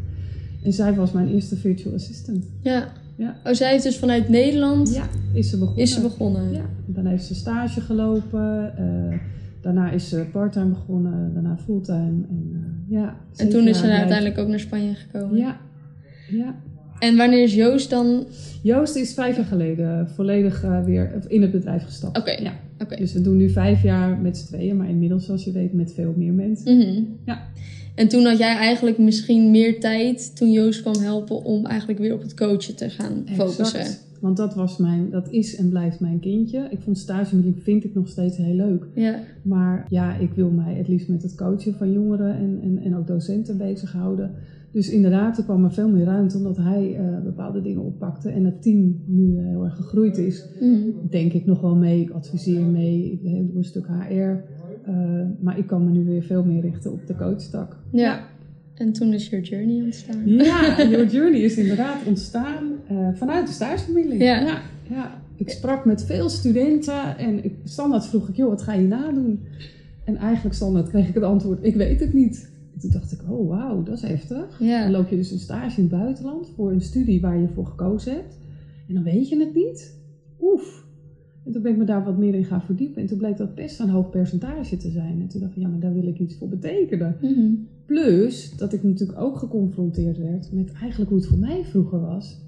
En 0.64 0.72
zij 0.72 0.94
was 0.94 1.12
mijn 1.12 1.28
eerste 1.28 1.56
virtual 1.56 1.94
assistant. 1.94 2.44
ja. 2.62 2.88
Ja. 3.16 3.36
Oh, 3.44 3.52
zij 3.52 3.70
heeft 3.70 3.82
dus 3.84 3.96
vanuit 3.98 4.28
Nederland... 4.28 4.94
Ja, 4.94 5.08
is 5.32 5.50
ze 5.50 5.58
begonnen. 5.58 5.82
Is 5.82 5.94
ze 5.94 6.00
begonnen? 6.00 6.52
Ja, 6.52 6.64
dan 6.86 7.06
heeft 7.06 7.24
ze 7.24 7.34
stage 7.34 7.80
gelopen. 7.80 8.72
Daarna 9.64 9.90
is 9.90 10.08
ze 10.08 10.24
parttime 10.32 10.68
begonnen, 10.68 11.30
daarna 11.34 11.56
fulltime. 11.64 12.24
En, 12.28 12.50
eh, 12.52 12.96
ja, 12.98 13.16
En 13.36 13.48
toen 13.48 13.68
is 13.68 13.76
ze 13.76 13.82
blijft- 13.82 13.98
uiteindelijk 14.00 14.38
ook 14.38 14.48
naar 14.48 14.60
Spanje 14.60 14.94
gekomen. 14.94 15.36
Ja, 15.38 15.56
ja. 16.30 16.54
En 16.98 17.16
wanneer 17.16 17.42
is 17.42 17.54
Joost 17.54 17.90
dan... 17.90 18.26
Joost 18.62 18.96
is 18.96 19.14
vijf 19.14 19.36
jaar 19.36 19.44
geleden 19.44 20.08
volledig 20.08 20.62
eh, 20.64 20.84
weer 20.84 21.12
in 21.28 21.42
het 21.42 21.50
bedrijf 21.50 21.84
gestapt. 21.84 22.18
Oké. 22.18 22.30
Ja. 22.30 22.52
Oké. 22.78 22.96
Dus 22.96 23.12
we 23.12 23.20
doen 23.20 23.36
nu 23.36 23.50
vijf 23.50 23.82
jaar 23.82 24.18
met 24.18 24.36
z'n 24.36 24.46
tweeën, 24.46 24.76
maar 24.76 24.88
inmiddels, 24.88 25.24
zoals 25.24 25.44
je 25.44 25.52
weet, 25.52 25.72
met 25.72 25.92
veel 25.94 26.14
meer 26.16 26.32
mensen. 26.32 26.76
Mhm. 26.76 27.02
Ja. 27.24 27.42
En 27.94 28.08
toen 28.08 28.24
had 28.24 28.38
jij 28.38 28.56
eigenlijk 28.56 28.98
misschien 28.98 29.50
meer 29.50 29.80
tijd, 29.80 30.36
toen 30.36 30.50
Joost 30.52 30.80
kwam 30.80 30.98
helpen, 31.02 31.44
om 31.44 31.66
eigenlijk 31.66 31.98
weer 31.98 32.14
op 32.14 32.22
het 32.22 32.34
coachen 32.34 32.76
te 32.76 32.90
gaan 32.90 33.24
focussen. 33.36 33.80
Exact. 33.80 34.06
Want 34.20 34.36
dat, 34.36 34.54
was 34.54 34.78
mijn, 34.78 35.10
dat 35.10 35.30
is 35.30 35.56
en 35.56 35.68
blijft 35.68 36.00
mijn 36.00 36.20
kindje. 36.20 36.68
Ik 36.70 36.80
vond 36.80 36.98
stagemiddeling 36.98 37.62
vind 37.62 37.84
ik 37.84 37.94
nog 37.94 38.08
steeds 38.08 38.36
heel 38.36 38.54
leuk. 38.54 38.86
Ja. 38.94 39.18
Maar 39.42 39.86
ja, 39.90 40.16
ik 40.16 40.30
wil 40.32 40.50
mij 40.50 40.74
het 40.74 40.88
liefst 40.88 41.08
met 41.08 41.22
het 41.22 41.34
coachen 41.34 41.74
van 41.74 41.92
jongeren 41.92 42.36
en, 42.36 42.58
en, 42.62 42.78
en 42.78 42.96
ook 42.96 43.06
docenten 43.06 43.58
bezighouden. 43.58 44.30
Dus 44.70 44.90
inderdaad, 44.90 45.38
er 45.38 45.44
kwam 45.44 45.64
er 45.64 45.72
veel 45.72 45.88
meer 45.88 46.04
ruimte 46.04 46.36
omdat 46.36 46.56
hij 46.56 46.96
eh, 46.96 47.22
bepaalde 47.24 47.62
dingen 47.62 47.82
oppakte. 47.82 48.30
En 48.30 48.44
het 48.44 48.62
team 48.62 49.02
nu 49.06 49.36
eh, 49.38 49.44
heel 49.44 49.64
erg 49.64 49.76
gegroeid 49.76 50.18
is. 50.18 50.48
Mhm. 50.60 50.88
Denk 51.10 51.32
ik 51.32 51.46
nog 51.46 51.60
wel 51.60 51.76
mee, 51.76 52.00
ik 52.00 52.10
adviseer 52.10 52.64
mee, 52.66 53.12
ik 53.12 53.22
doe 53.22 53.56
een 53.56 53.64
stuk 53.64 53.86
HR. 53.86 54.12
eh, 54.12 54.40
maar 55.40 55.58
ik 55.58 55.66
kan 55.66 55.84
me 55.84 55.90
nu 55.90 56.04
weer 56.04 56.22
veel 56.22 56.44
meer 56.44 56.60
richten 56.60 56.92
op 56.92 57.06
de 57.06 57.16
coachtak. 57.16 57.76
ja. 57.90 58.32
En 58.74 58.92
toen 58.92 59.12
is 59.12 59.28
Your 59.28 59.44
Journey 59.44 59.82
ontstaan. 59.84 60.22
Ja, 60.28 60.76
Your 60.90 61.06
Journey 61.06 61.40
is 61.40 61.56
inderdaad 61.56 62.04
ontstaan 62.06 62.72
eh, 62.88 63.08
vanuit 63.14 63.46
de 63.46 63.52
stagevermiddeling. 63.52 64.22
Ja. 64.22 64.40
Ja, 64.40 64.62
ja. 64.90 65.22
Ik 65.36 65.50
sprak 65.50 65.84
met 65.84 66.04
veel 66.04 66.28
studenten 66.28 67.18
en 67.18 67.44
ik, 67.44 67.52
standaard 67.64 68.06
vroeg 68.06 68.28
ik, 68.28 68.36
joh, 68.36 68.48
wat 68.48 68.62
ga 68.62 68.72
je 68.72 68.86
nadoen? 68.86 69.40
En 70.04 70.16
eigenlijk 70.16 70.54
standaard 70.54 70.88
kreeg 70.88 71.08
ik 71.08 71.14
het 71.14 71.22
antwoord, 71.22 71.64
ik 71.64 71.74
weet 71.74 72.00
het 72.00 72.12
niet. 72.12 72.50
En 72.74 72.80
toen 72.80 72.90
dacht 72.90 73.12
ik, 73.12 73.20
oh 73.28 73.48
wauw, 73.48 73.82
dat 73.82 73.94
is 73.96 74.02
heftig. 74.02 74.56
Dan 74.58 74.66
Ja. 74.68 74.90
loop 74.90 75.08
je 75.08 75.16
dus 75.16 75.30
een 75.30 75.38
stage 75.38 75.76
in 75.80 75.88
het 75.88 75.98
buitenland 76.00 76.48
voor 76.56 76.70
een 76.72 76.80
studie 76.80 77.20
waar 77.20 77.38
je 77.38 77.48
voor 77.54 77.66
gekozen 77.66 78.12
hebt. 78.12 78.38
En 78.88 78.94
dan 78.94 79.02
weet 79.02 79.28
je 79.28 79.38
het 79.38 79.54
niet. 79.54 79.94
Oef. 80.40 80.83
En 81.44 81.52
toen 81.52 81.62
ben 81.62 81.72
ik 81.72 81.78
me 81.78 81.84
daar 81.84 82.04
wat 82.04 82.18
meer 82.18 82.34
in 82.34 82.44
gaan 82.44 82.62
verdiepen. 82.62 83.02
En 83.02 83.08
toen 83.08 83.18
bleek 83.18 83.36
dat 83.36 83.54
best 83.54 83.80
een 83.80 83.88
hoog 83.88 84.10
percentage 84.10 84.76
te 84.76 84.90
zijn. 84.90 85.20
En 85.20 85.28
toen 85.28 85.40
dacht 85.40 85.56
ik, 85.56 85.62
ja, 85.62 85.68
maar 85.68 85.80
daar 85.80 85.94
wil 85.94 86.06
ik 86.06 86.18
iets 86.18 86.36
voor 86.36 86.48
betekenen. 86.48 87.16
Mhm. 87.20 87.54
Plus 87.86 88.56
dat 88.56 88.72
ik 88.72 88.82
natuurlijk 88.82 89.20
ook 89.20 89.36
geconfronteerd 89.36 90.18
werd 90.18 90.52
met 90.52 90.72
eigenlijk 90.72 91.10
hoe 91.10 91.18
het 91.18 91.28
voor 91.28 91.38
mij 91.38 91.64
vroeger 91.64 92.00
was. 92.00 92.42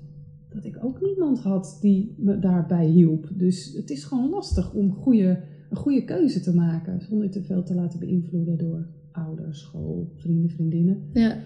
Dat 0.49 0.65
ik 0.65 0.85
ook 0.85 1.01
niemand 1.01 1.39
had 1.39 1.79
die 1.81 2.15
me 2.19 2.39
daarbij 2.39 2.87
hielp. 2.87 3.29
Dus 3.35 3.73
het 3.75 3.91
is 3.91 4.05
gewoon 4.05 4.31
lastig 4.31 4.75
om 4.75 4.93
goede, 4.93 5.41
een 5.71 5.77
goede 5.77 6.05
keuze 6.05 6.41
te 6.41 6.55
maken. 6.55 7.01
Zonder 7.01 7.31
te 7.31 7.43
veel 7.43 7.63
te 7.63 7.75
laten 7.75 7.99
beïnvloeden 7.99 8.59
door 8.59 8.87
ouders, 9.13 9.61
school, 9.61 10.11
vrienden, 10.15 10.51
vriendinnen. 10.51 11.03
Ja. 11.13 11.37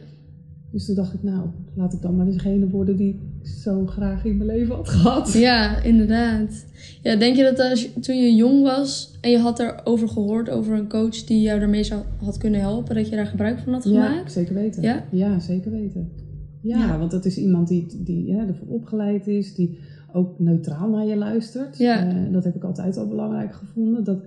Dus 0.73 0.87
toen 0.87 0.95
dacht 0.95 1.15
ik, 1.15 1.23
nou, 1.23 1.47
laat 1.75 1.93
ik 1.93 2.03
dan 2.03 2.17
maar 2.17 2.27
degene 2.27 2.69
worden 2.69 2.97
die 2.97 3.09
ik 3.09 3.49
zo 3.49 3.87
graag 3.87 4.25
in 4.25 4.37
mijn 4.37 4.49
leven 4.49 4.75
had 4.75 4.89
gehad. 4.89 5.33
ja, 5.33 5.83
inderdaad. 5.83 6.67
Ja, 7.03 7.17
denk 7.17 7.37
je 7.37 7.43
dat 7.43 7.71
als 7.71 7.89
toen 8.01 8.17
je 8.17 8.35
jong 8.35 8.63
was 8.63 9.19
en 9.21 9.31
je 9.31 9.39
had 9.39 9.59
erover 9.59 10.09
gehoord, 10.09 10.51
over 10.51 10.75
een 10.75 10.89
coach 10.89 11.25
die 11.25 11.41
jou 11.41 11.59
daarmee 11.61 11.85
zou, 11.85 12.03
had 12.25 12.39
kunnen 12.39 12.61
helpen, 12.61 12.95
dat 12.95 13.09
je 13.09 13.17
daar 13.17 13.27
gebruik 13.27 13.59
van 13.59 13.73
had 13.73 13.85
Ja, 13.85 13.91
gemaakt? 14.09 14.33
zeker 14.33 14.55
weten. 14.55 14.83
Ja? 15.11 15.39
zeker 15.39 15.71
weten. 15.71 16.11
Ja, 16.63 16.79
Ja. 16.79 16.99
want 16.99 17.11
dat 17.11 17.25
is 17.25 17.39
iemand 17.39 17.69
die, 17.69 17.87
die 18.05 18.27
ja, 18.27 18.47
ervoor 18.47 18.69
opgeleid 18.69 19.27
is, 19.27 19.55
die 19.55 19.79
ook 20.13 20.39
neutraal 20.39 20.89
naar 20.89 21.07
je 21.07 21.17
luistert. 21.17 21.79
Ja. 21.79 22.07
Eh, 22.09 22.33
dat 22.33 22.45
heb 22.45 22.55
ik 22.55 22.65
altijd 22.65 22.97
al 22.97 23.09
belangrijk 23.09 23.55
gevonden. 23.55 24.05
Dat 24.05 24.19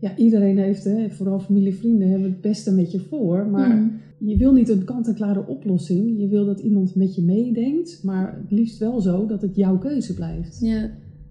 ja, 0.00 0.16
iedereen 0.16 0.58
heeft, 0.58 0.84
hè, 0.84 1.10
vooral 1.10 1.38
familie, 1.40 1.74
vrienden, 1.74 2.08
hebben 2.10 2.30
het 2.30 2.40
beste 2.40 2.72
met 2.72 2.92
je 2.92 2.98
voor. 3.00 3.46
Maar 3.46 3.68
Mhm. 3.76 3.88
Je 4.18 4.36
wil 4.36 4.52
niet 4.52 4.68
een 4.68 4.84
kant-en-klare 4.84 5.46
oplossing. 5.46 6.20
Je 6.20 6.28
wil 6.28 6.44
dat 6.46 6.60
iemand 6.60 6.94
met 6.94 7.14
je 7.14 7.22
meedenkt, 7.22 8.00
maar 8.02 8.38
het 8.42 8.50
liefst 8.50 8.78
wel 8.78 9.00
zo 9.00 9.26
dat 9.26 9.42
het 9.42 9.56
jouw 9.56 9.78
keuze 9.78 10.14
blijft. 10.14 10.58
Ja. 10.60 10.90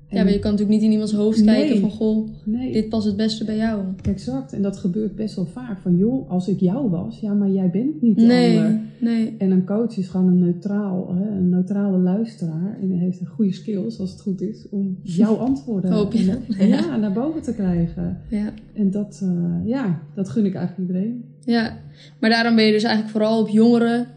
Ja, 0.10 0.24
maar 0.24 0.32
je 0.34 0.40
kan 0.40 0.52
natuurlijk 0.52 0.78
niet 0.78 0.88
in 0.88 0.92
iemands 0.92 1.14
hoofd 1.14 1.44
Nee. 1.46 1.56
kijken 1.56 1.80
van, 1.80 1.90
goh, 1.90 2.28
nee, 2.46 2.74
dit 2.74 2.90
past 2.90 3.06
het 3.08 3.16
beste 3.16 3.46
bij 3.46 3.58
jou. 3.58 3.82
exact. 4.02 4.54
En 4.54 4.62
dat 4.62 4.78
gebeurt 4.78 5.16
best 5.16 5.36
wel 5.36 5.46
vaak. 5.46 5.80
Van 5.80 5.98
joh, 5.98 6.30
als 6.30 6.48
ik 6.48 6.60
jou 6.60 6.90
was, 6.90 7.20
ja, 7.20 7.34
maar 7.34 7.50
jij 7.50 7.70
bent 7.70 8.02
niet 8.02 8.16
de 8.20 8.26
Nee, 8.26 8.58
ander. 8.58 8.80
nee. 9.02 9.36
En 9.38 9.52
een 9.52 9.66
coach 9.66 9.98
is 9.98 10.08
gewoon 10.08 10.28
een, 10.28 10.40
neutraal, 10.40 11.16
hè, 11.16 11.30
een 11.38 11.50
neutrale 11.50 11.98
luisteraar. 11.98 12.78
En 12.82 12.92
heeft 12.92 13.20
een 13.20 13.26
goede 13.28 13.54
skills, 13.54 14.00
als 14.00 14.12
het 14.12 14.22
goed 14.22 14.42
is, 14.42 14.66
om 14.70 14.98
jouw 15.04 15.36
antwoorden 15.50 15.92
Hoop 15.92 16.14
je. 16.14 16.38
en- 16.58 16.68
ja, 16.78 16.98
naar 16.98 17.14
boven 17.14 17.42
te 17.42 17.54
krijgen. 17.54 18.18
Ja. 18.30 18.54
En 18.74 18.92
dat, 18.92 19.20
eh, 19.24 19.68
ja, 19.70 20.02
dat 20.16 20.30
gun 20.30 20.46
ik 20.46 20.54
eigenlijk 20.56 20.90
iedereen. 20.90 21.24
Ja. 21.48 21.78
Maar 22.20 22.30
daarom 22.30 22.56
ben 22.56 22.66
je 22.66 22.72
dus 22.72 22.84
eigenlijk 22.84 23.14
vooral 23.14 23.42
op 23.42 23.48
jongeren 23.48 24.08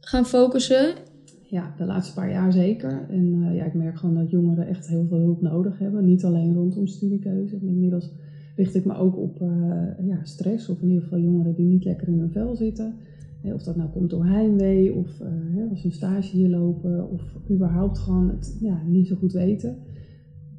gaan 0.00 0.26
focussen. 0.26 0.94
Ja, 1.42 1.74
de 1.76 1.84
laatste 1.84 2.14
paar 2.14 2.30
jaar 2.30 2.52
zeker. 2.52 3.06
En 3.08 3.42
eh, 3.42 3.56
ja, 3.56 3.64
ik 3.64 3.74
merk 3.74 3.98
gewoon 3.98 4.14
dat 4.14 4.30
jongeren 4.30 4.66
echt 4.66 4.88
heel 4.88 5.06
veel 5.08 5.18
hulp 5.18 5.40
nodig 5.40 5.78
hebben. 5.78 6.04
Niet 6.04 6.24
alleen 6.24 6.54
rondom 6.54 6.86
studiekeuze. 6.86 7.58
Maar 7.60 7.72
Inmiddels 7.72 8.10
richt 8.56 8.74
ik 8.74 8.84
me 8.84 8.94
ook 8.94 9.16
op 9.16 9.40
eh, 9.40 10.06
ja, 10.06 10.24
stress. 10.24 10.68
Of 10.68 10.82
in 10.82 10.88
ieder 10.88 11.02
geval 11.02 11.18
jongeren 11.18 11.54
die 11.54 11.66
niet 11.66 11.84
lekker 11.84 12.08
in 12.08 12.18
hun 12.18 12.30
vel 12.30 12.56
zitten. 12.56 12.94
of 13.42 13.62
dat 13.62 13.76
nou 13.76 13.90
komt 13.90 14.10
door 14.10 14.26
heimwee 14.26 14.94
of 14.94 15.20
uh, 15.20 15.70
als 15.70 15.82
we 15.82 15.88
een 15.88 15.94
stage 15.94 16.36
hier 16.36 16.48
lopen 16.48 17.10
of 17.10 17.22
überhaupt 17.50 17.98
gewoon 17.98 18.28
het 18.28 18.56
ja, 18.60 18.82
niet 18.86 19.06
zo 19.06 19.16
goed 19.16 19.32
weten. 19.32 19.76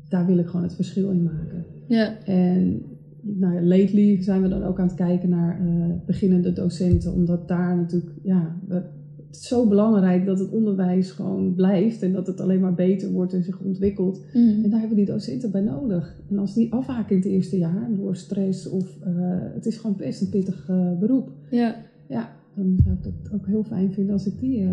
Daar 0.09 0.25
wil 0.25 0.37
ik 0.37 0.47
gewoon 0.47 0.63
het 0.63 0.75
verschil 0.75 1.09
in 1.09 1.23
maken. 1.23 1.65
Ja. 1.87 2.23
En 2.25 2.81
nou 3.21 3.53
ja, 3.53 3.61
lately 3.61 4.23
zijn 4.23 4.41
we 4.41 4.47
dan 4.47 4.63
ook 4.63 4.79
aan 4.79 4.87
het 4.87 4.95
kijken 4.95 5.29
naar 5.29 5.61
uh, 5.65 5.85
beginnende 6.05 6.53
docenten, 6.53 7.13
omdat 7.13 7.47
daar 7.47 7.75
natuurlijk, 7.75 8.11
ja, 8.23 8.55
het 8.67 8.85
is 9.31 9.47
zo 9.47 9.67
belangrijk 9.67 10.25
dat 10.25 10.39
het 10.39 10.49
onderwijs 10.49 11.11
gewoon 11.11 11.55
blijft 11.55 12.01
en 12.01 12.13
dat 12.13 12.27
het 12.27 12.39
alleen 12.39 12.59
maar 12.59 12.73
beter 12.73 13.11
wordt 13.11 13.33
en 13.33 13.43
zich 13.43 13.59
ontwikkelt. 13.59 14.21
Mhm. 14.33 14.63
En 14.63 14.69
daar 14.69 14.79
hebben 14.79 14.97
we 14.97 15.03
die 15.03 15.13
docenten 15.13 15.51
bij 15.51 15.61
nodig. 15.61 16.21
En 16.29 16.37
als 16.37 16.53
die 16.53 16.73
afhaken 16.73 17.15
in 17.15 17.21
het 17.21 17.31
eerste 17.31 17.57
jaar 17.57 17.87
door 17.95 18.15
stress 18.15 18.69
of 18.69 18.97
uh, 19.07 19.13
het 19.53 19.65
is 19.65 19.77
gewoon 19.77 19.95
best 19.95 20.21
een 20.21 20.29
pittig 20.29 20.67
uh, 20.69 20.99
beroep. 20.99 21.31
Ja. 21.49 21.75
Ja, 22.07 22.29
dan 22.55 22.77
zou 22.83 22.95
ik 22.95 23.03
het 23.03 23.33
ook 23.33 23.47
heel 23.47 23.63
fijn 23.63 23.93
vinden 23.93 24.13
als 24.13 24.25
ik 24.25 24.39
die 24.39 24.67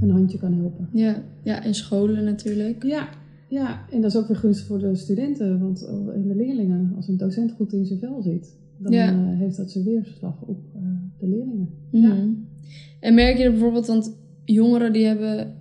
een 0.00 0.10
handje 0.10 0.38
kan 0.38 0.52
helpen. 0.52 0.88
Ja. 0.92 1.22
ja, 1.42 1.64
en 1.64 1.74
scholen 1.74 2.24
natuurlijk. 2.24 2.82
Ja, 2.82 3.08
ja, 3.52 3.84
en 3.90 4.00
dat 4.00 4.10
is 4.10 4.16
ook 4.16 4.26
weer 4.26 4.36
gunstig 4.36 4.66
voor 4.66 4.78
de 4.78 4.94
studenten 4.94 5.60
want, 5.60 5.82
en 6.14 6.28
de 6.28 6.34
leerlingen. 6.34 6.92
Als 6.96 7.08
een 7.08 7.16
docent 7.16 7.52
goed 7.52 7.72
in 7.72 7.86
zijn 7.86 7.98
vel 7.98 8.22
zit, 8.22 8.56
dan 8.78 8.92
Ja. 8.92 9.12
uh, 9.12 9.38
heeft 9.38 9.56
dat 9.56 9.70
zijn 9.70 9.84
weerslag 9.84 10.42
op 10.42 10.60
uh, 10.76 10.82
de 11.18 11.28
leerlingen. 11.28 11.68
Ja. 11.90 12.16
En 13.00 13.14
merk 13.14 13.36
je 13.36 13.44
er 13.44 13.50
bijvoorbeeld, 13.50 13.86
want 13.86 14.16
jongeren 14.44 14.92
die 14.92 15.04
hebben 15.04 15.54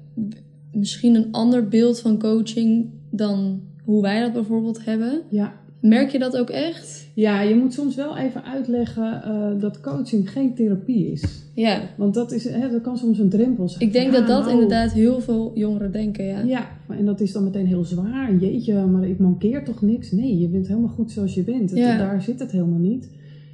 misschien 0.74 1.16
een 1.16 1.32
ander 1.32 1.68
beeld 1.68 2.00
van 2.00 2.20
coaching 2.20 2.90
dan 3.10 3.62
hoe 3.84 4.02
wij 4.02 4.22
dat 4.22 4.34
bijvoorbeeld 4.34 4.86
hebben. 4.86 5.22
Ja. 5.30 5.61
Merk 5.82 6.10
je 6.10 6.20
dat 6.20 6.38
ook 6.38 6.50
echt? 6.50 7.00
ja, 7.14 7.42
je 7.42 7.56
moet 7.56 7.74
soms 7.74 7.96
wel 7.96 8.18
even 8.18 8.44
uitleggen 8.44 9.22
uh, 9.28 9.62
dat 9.62 9.80
coaching 9.82 10.32
geen 10.32 10.54
therapie 10.54 11.12
is. 11.12 11.44
Ja. 11.54 11.80
Want 11.98 12.14
dat, 12.14 12.32
is, 12.32 12.50
hè, 12.50 12.70
dat 12.72 12.82
kan 12.82 12.98
soms 12.98 13.20
een 13.20 13.30
drempel 13.30 13.70
zijn. 13.70 13.82
Ik 13.88 13.94
denk 13.94 14.06
Ja, 14.12 14.20
dat 14.20 14.28
dat 14.28 14.40
nou, 14.40 14.52
inderdaad 14.52 14.92
heel 14.92 15.20
veel 15.22 15.52
jongeren 15.56 15.92
denken, 15.92 16.26
ja. 16.26 16.42
Ja, 16.44 16.68
en 16.90 17.06
dat 17.06 17.22
is 17.22 17.32
dan 17.32 17.44
meteen 17.44 17.66
heel 17.68 17.84
zwaar. 17.84 18.36
Jeetje, 18.36 18.86
maar 18.86 19.08
ik 19.08 19.20
mankeer 19.20 19.64
toch 19.64 19.82
niks? 19.82 20.12
Nee, 20.12 20.40
je 20.40 20.48
bent 20.48 20.68
helemaal 20.68 20.90
goed 20.90 21.12
zoals 21.12 21.34
je 21.34 21.42
bent. 21.44 21.70
Het- 21.70 21.80
Ja. 21.80 21.98
Daar 21.98 22.22
zit 22.22 22.40
het 22.40 22.52
helemaal 22.52 22.80
niet. 22.80 23.10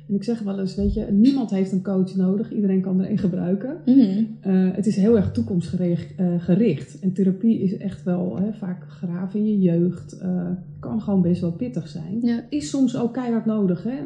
En 0.08 0.16
ik 0.16 0.24
zeg 0.24 0.40
wel 0.40 0.60
eens, 0.60 0.76
weet 0.76 0.94
je, 0.94 1.08
niemand 1.12 1.50
heeft 1.50 1.72
een 1.72 1.84
coach 1.84 2.16
nodig. 2.16 2.52
Iedereen 2.54 2.82
kan 2.82 3.02
er 3.02 3.12
een 3.12 3.18
gebruiken. 3.18 3.78
Mhm. 3.86 4.24
Uh, 4.48 4.76
het 4.76 4.88
is 4.88 4.96
heel 4.96 5.16
erg 5.16 5.32
toekomstgericht. 5.32 6.20
uh, 6.20 6.42
gericht. 6.42 7.00
En 7.00 7.14
therapie 7.14 7.60
is 7.60 7.78
echt 7.78 8.04
wel 8.04 8.38
hè, 8.38 8.54
vaak 8.54 8.84
graven 8.88 9.40
in 9.40 9.46
je 9.46 9.60
jeugd. 9.60 10.18
Uh, 10.24 10.50
kan 10.80 11.02
gewoon 11.02 11.22
best 11.22 11.42
wel 11.42 11.52
pittig 11.52 11.88
zijn. 11.88 12.20
Ja. 12.22 12.44
Is 12.50 12.70
soms 12.70 12.98
ook 12.98 13.14
keihard 13.14 13.46
nodig. 13.46 13.84
Hè? 13.84 14.00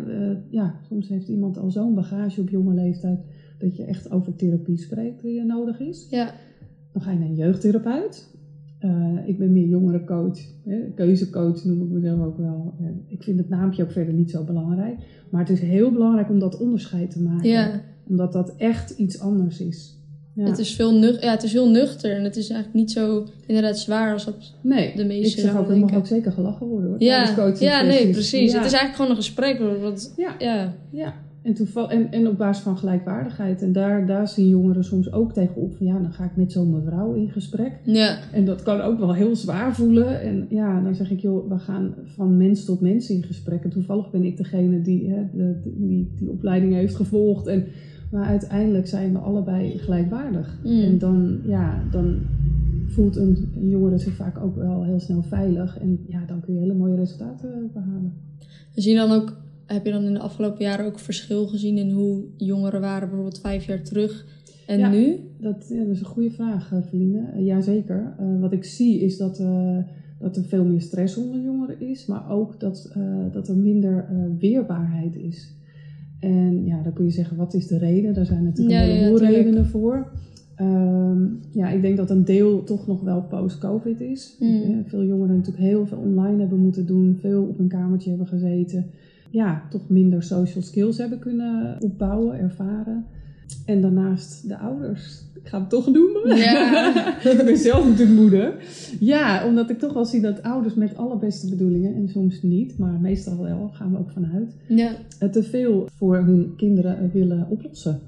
Ja, 0.49 0.75
soms 0.87 1.07
heeft 1.07 1.27
iemand 1.27 1.57
al 1.57 1.71
zo'n 1.71 1.95
bagage 1.95 2.41
op 2.41 2.49
jonge 2.49 2.73
leeftijd... 2.73 3.19
dat 3.57 3.75
je 3.75 3.83
echt 3.83 4.11
over 4.11 4.35
therapie 4.35 4.77
spreekt 4.77 5.21
die 5.21 5.43
nodig 5.43 5.79
is. 5.79 6.07
Ja. 6.09 6.33
Dan 6.91 7.01
ga 7.01 7.11
je 7.11 7.17
naar 7.17 7.27
een 7.27 7.35
jeugdtherapeut. 7.35 8.29
Uh, 8.85 9.17
ik 9.25 9.37
ben 9.37 9.51
meer 9.51 9.67
jongerencoach, 9.67 10.39
hè, 10.63 10.77
keuzecoach 10.95 11.63
noem 11.63 11.81
ik 11.81 11.89
mezelf 11.89 12.25
ook 12.25 12.37
wel. 12.37 12.73
En 12.79 13.05
ik 13.07 13.23
vind 13.23 13.37
het 13.37 13.49
naampje 13.49 13.83
ook 13.83 13.91
verder 13.91 14.13
niet 14.13 14.31
zo 14.31 14.43
belangrijk. 14.43 14.95
Maar 15.29 15.41
het 15.41 15.49
is 15.49 15.59
heel 15.59 15.91
belangrijk 15.91 16.29
om 16.29 16.39
dat 16.39 16.57
onderscheid 16.57 17.11
te 17.11 17.21
maken. 17.21 17.49
Ja. 17.49 17.81
Omdat 18.07 18.33
dat 18.33 18.55
echt 18.55 18.89
iets 18.89 19.19
anders 19.19 19.59
is. 19.59 19.99
Ja. 20.33 20.45
Het, 20.45 20.59
is 20.59 20.75
veel 20.75 20.99
nuch 20.99 21.21
ja, 21.21 21.31
het 21.31 21.43
is 21.43 21.53
heel 21.53 21.69
nuchter 21.69 22.15
en 22.15 22.23
het 22.23 22.35
is 22.35 22.49
eigenlijk 22.49 22.79
niet 22.79 22.91
zo 22.91 23.27
inderdaad 23.45 23.79
zwaar 23.79 24.13
als 24.13 24.25
dat 24.25 24.35
nee, 24.61 24.95
de 24.95 25.05
meeste 25.05 25.37
ik 25.37 25.45
zeg 25.45 25.57
ook, 25.57 25.69
er 25.69 25.77
mag 25.77 25.95
ook 25.95 26.07
zeker 26.07 26.31
gelachen 26.31 26.67
worden 26.67 26.89
hoor. 26.89 27.01
Ja, 27.01 27.53
ja 27.59 27.81
nee, 27.81 28.09
precies. 28.09 28.51
Ja. 28.51 28.57
Het 28.57 28.65
is 28.65 28.71
eigenlijk 28.71 28.95
gewoon 28.95 29.09
een 29.09 29.15
gesprek. 29.15 29.59
Want, 29.81 30.13
Ja. 30.17 30.35
ja. 30.39 30.73
Ja, 30.91 31.13
en, 31.41 31.53
toeval, 31.53 31.89
en, 31.91 32.11
en 32.11 32.27
op 32.27 32.37
basis 32.37 32.63
van 32.63 32.77
gelijkwaardigheid. 32.77 33.61
En 33.61 33.71
daar, 33.71 34.05
daar 34.05 34.27
zien 34.27 34.47
jongeren 34.49 34.83
soms 34.83 35.11
ook 35.13 35.33
tegenop 35.33 35.75
van 35.75 35.85
ja, 35.85 35.99
dan 35.99 36.13
ga 36.13 36.23
ik 36.23 36.35
met 36.35 36.51
zo'n 36.51 36.71
mevrouw 36.71 37.13
in 37.13 37.29
gesprek. 37.29 37.79
Ja. 37.83 38.17
En 38.31 38.45
dat 38.45 38.63
kan 38.63 38.81
ook 38.81 38.99
wel 38.99 39.13
heel 39.13 39.35
zwaar 39.35 39.75
voelen. 39.75 40.21
En 40.21 40.45
ja, 40.49 40.81
dan 40.81 40.95
zeg 40.95 41.11
ik, 41.11 41.19
joh, 41.19 41.49
we 41.49 41.59
gaan 41.59 41.93
van 42.05 42.37
mens 42.37 42.65
tot 42.65 42.81
mens 42.81 43.09
in 43.09 43.23
gesprek. 43.23 43.63
En 43.63 43.69
toevallig 43.69 44.11
ben 44.11 44.23
ik 44.23 44.37
degene 44.37 44.81
die 44.81 45.09
hè, 45.09 45.23
de- 45.33 45.59
die, 45.77 46.11
die 46.15 46.29
opleiding 46.29 46.73
heeft 46.73 46.95
gevolgd. 46.95 47.47
En, 47.47 47.65
maar 48.11 48.25
uiteindelijk 48.25 48.87
zijn 48.87 49.11
we 49.11 49.17
allebei 49.17 49.77
gelijkwaardig. 49.77 50.59
Mm. 50.63 50.79
En 50.81 50.97
dan, 50.97 51.39
ja, 51.45 51.83
dan 51.91 52.19
voelt 52.85 53.15
een, 53.15 53.51
een 53.55 53.69
jongere 53.69 53.97
zich 53.97 54.13
vaak 54.13 54.37
ook 54.43 54.55
wel 54.55 54.83
heel 54.83 54.99
snel 54.99 55.21
veilig. 55.21 55.79
En 55.79 55.99
ja, 56.07 56.23
dan 56.27 56.39
kun 56.41 56.53
je 56.53 56.59
hele 56.59 56.73
mooie 56.73 56.95
resultaten 56.95 57.69
behalen. 57.73 58.13
Zie 58.75 58.91
je 58.93 58.97
dan 58.97 59.11
ook, 59.11 59.33
heb 59.73 59.85
je 59.85 59.91
dan 59.91 60.03
in 60.03 60.13
de 60.13 60.19
afgelopen 60.19 60.63
jaren 60.63 60.85
ook 60.85 60.99
verschil 60.99 61.47
gezien 61.47 61.77
in 61.77 61.91
hoe 61.91 62.23
jongeren 62.37 62.81
waren 62.81 63.07
bijvoorbeeld 63.07 63.39
vijf 63.39 63.65
jaar 63.65 63.83
terug 63.83 64.25
en 64.67 64.79
Ja. 64.79 64.89
nu? 64.89 65.15
Dat, 65.39 65.65
ja, 65.69 65.83
dat 65.83 65.89
is 65.95 65.99
een 65.99 66.05
goede 66.05 66.31
vraag, 66.31 66.71
eh, 66.73 66.81
Feline. 66.81 67.19
Uh, 67.35 67.45
Jazeker. 67.45 68.15
Uh, 68.21 68.41
wat 68.41 68.51
ik 68.51 68.63
zie 68.63 68.99
is 68.99 69.17
dat, 69.17 69.39
uh, 69.39 69.77
dat 70.19 70.35
er 70.37 70.43
veel 70.43 70.65
meer 70.65 70.81
stress 70.81 71.17
onder 71.17 71.41
jongeren 71.41 71.79
is, 71.89 72.05
maar 72.05 72.29
ook 72.31 72.59
dat, 72.59 72.91
dat 73.31 73.47
er 73.47 73.57
minder 73.57 74.05
weerbaarheid 74.39 75.15
is. 75.15 75.55
En 76.19 76.65
ja, 76.65 76.81
dan 76.81 76.93
kun 76.93 77.05
je 77.05 77.11
zeggen, 77.11 77.37
wat 77.37 77.53
is 77.53 77.67
de 77.67 77.77
reden? 77.77 78.13
Daar 78.13 78.25
zijn 78.25 78.43
natuurlijk 78.43 78.77
Ja, 78.77 78.83
een 78.83 78.89
heleboel 78.89 79.19
redenen 79.19 79.65
voor. 79.65 80.11
Ehm, 80.55 81.23
ja, 81.51 81.69
ik 81.69 81.81
denk 81.81 81.97
dat 81.97 82.09
een 82.09 82.25
deel 82.25 82.63
toch 82.63 82.87
nog 82.87 83.01
wel 83.01 83.21
post-covid 83.21 84.01
is. 84.01 84.35
Mm. 84.39 84.61
Eh, 84.61 84.77
Veel 84.85 85.03
jongeren 85.03 85.35
natuurlijk 85.35 85.63
heel 85.63 85.85
veel 85.85 85.97
online 85.97 86.39
hebben 86.39 86.59
moeten 86.59 86.85
doen, 86.85 87.17
veel 87.19 87.43
op 87.43 87.59
een 87.59 87.67
kamertje 87.67 88.09
hebben 88.09 88.27
gezeten. 88.27 88.85
Ja, 89.31 89.63
toch 89.69 89.89
minder 89.89 90.23
social 90.23 90.63
skills 90.63 90.97
hebben 90.97 91.19
kunnen 91.19 91.77
opbouwen, 91.81 92.39
ervaren. 92.39 93.05
En 93.65 93.81
daarnaast 93.81 94.47
de 94.47 94.57
ouders. 94.57 95.29
Ik 95.33 95.47
ga 95.47 95.59
het 95.59 95.69
toch 95.69 95.91
noemen. 95.91 96.37
Ja. 96.37 97.23
ik 97.31 97.45
ben 97.45 97.57
zelf 97.57 97.87
natuurlijk 97.87 98.19
moeder. 98.19 98.53
Ja, 98.99 99.47
omdat 99.47 99.69
ik 99.69 99.79
toch 99.79 99.93
wel 99.93 100.05
zie 100.05 100.21
dat 100.21 100.43
ouders 100.43 100.73
met 100.73 100.97
alle 100.97 101.17
beste 101.17 101.49
bedoelingen, 101.49 101.95
en 101.95 102.09
soms 102.09 102.41
niet, 102.41 102.77
maar 102.77 102.99
meestal 102.99 103.43
wel, 103.43 103.69
gaan 103.73 103.91
we 103.91 103.97
ook 103.97 104.11
vanuit, 104.11 104.55
Ja. 104.67 104.91
te 105.31 105.43
veel 105.43 105.87
voor 105.95 106.17
hun 106.17 106.53
kinderen 106.55 107.09
willen 107.13 107.47
oplossen. 107.49 107.99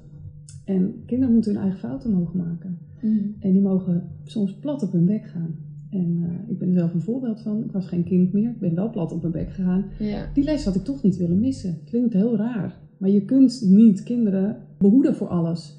En 0.64 1.02
kinderen 1.06 1.34
moeten 1.34 1.52
hun 1.52 1.62
eigen 1.62 1.78
fouten 1.80 2.10
mogen 2.12 2.38
maken. 2.38 2.78
Mm. 3.00 3.34
En 3.40 3.52
die 3.52 3.62
mogen 3.62 4.10
soms 4.24 4.54
plat 4.54 4.82
op 4.82 4.92
hun 4.92 5.04
bek 5.04 5.26
gaan. 5.26 5.54
En 5.94 6.18
eh, 6.22 6.50
ik 6.50 6.58
ben 6.58 6.68
er 6.68 6.74
zelf 6.74 6.94
een 6.94 7.00
voorbeeld 7.00 7.40
van. 7.40 7.64
Ik 7.64 7.72
was 7.72 7.86
geen 7.86 8.04
kind 8.04 8.32
meer. 8.32 8.50
Ik 8.50 8.58
ben 8.58 8.74
wel 8.74 8.90
plat 8.90 9.12
op 9.12 9.20
mijn 9.20 9.32
bek 9.32 9.50
gegaan. 9.50 9.84
Ja. 9.98 10.30
Die 10.34 10.44
les 10.44 10.64
had 10.64 10.74
ik 10.74 10.84
toch 10.84 11.02
niet 11.02 11.16
willen 11.16 11.40
missen. 11.40 11.78
Klinkt 11.84 12.12
heel 12.12 12.36
raar. 12.36 12.78
Maar 12.98 13.10
je 13.10 13.24
kunt 13.24 13.62
niet 13.66 14.02
kinderen 14.02 14.56
behoeden 14.78 15.14
voor 15.14 15.28
alles. 15.28 15.78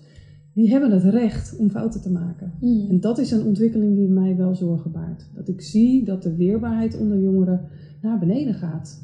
Die 0.53 0.69
hebben 0.69 0.91
het 0.91 1.03
recht 1.03 1.57
om 1.57 1.69
fouten 1.69 2.01
te 2.01 2.11
maken. 2.11 2.51
Mm. 2.61 2.85
En 2.89 2.99
dat 2.99 3.17
is 3.17 3.31
een 3.31 3.43
ontwikkeling 3.43 3.95
die 3.95 4.07
mij 4.07 4.35
wel 4.35 4.55
zorgen 4.55 4.91
baart. 4.91 5.29
Dat 5.33 5.47
ik 5.47 5.61
zie 5.61 6.03
dat 6.03 6.23
de 6.23 6.35
weerbaarheid 6.35 6.97
onder 6.99 7.19
jongeren 7.19 7.61
naar 8.01 8.19
beneden 8.19 8.53
gaat. 8.53 9.03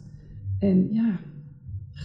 En 0.59 0.87
ja, 0.91 1.19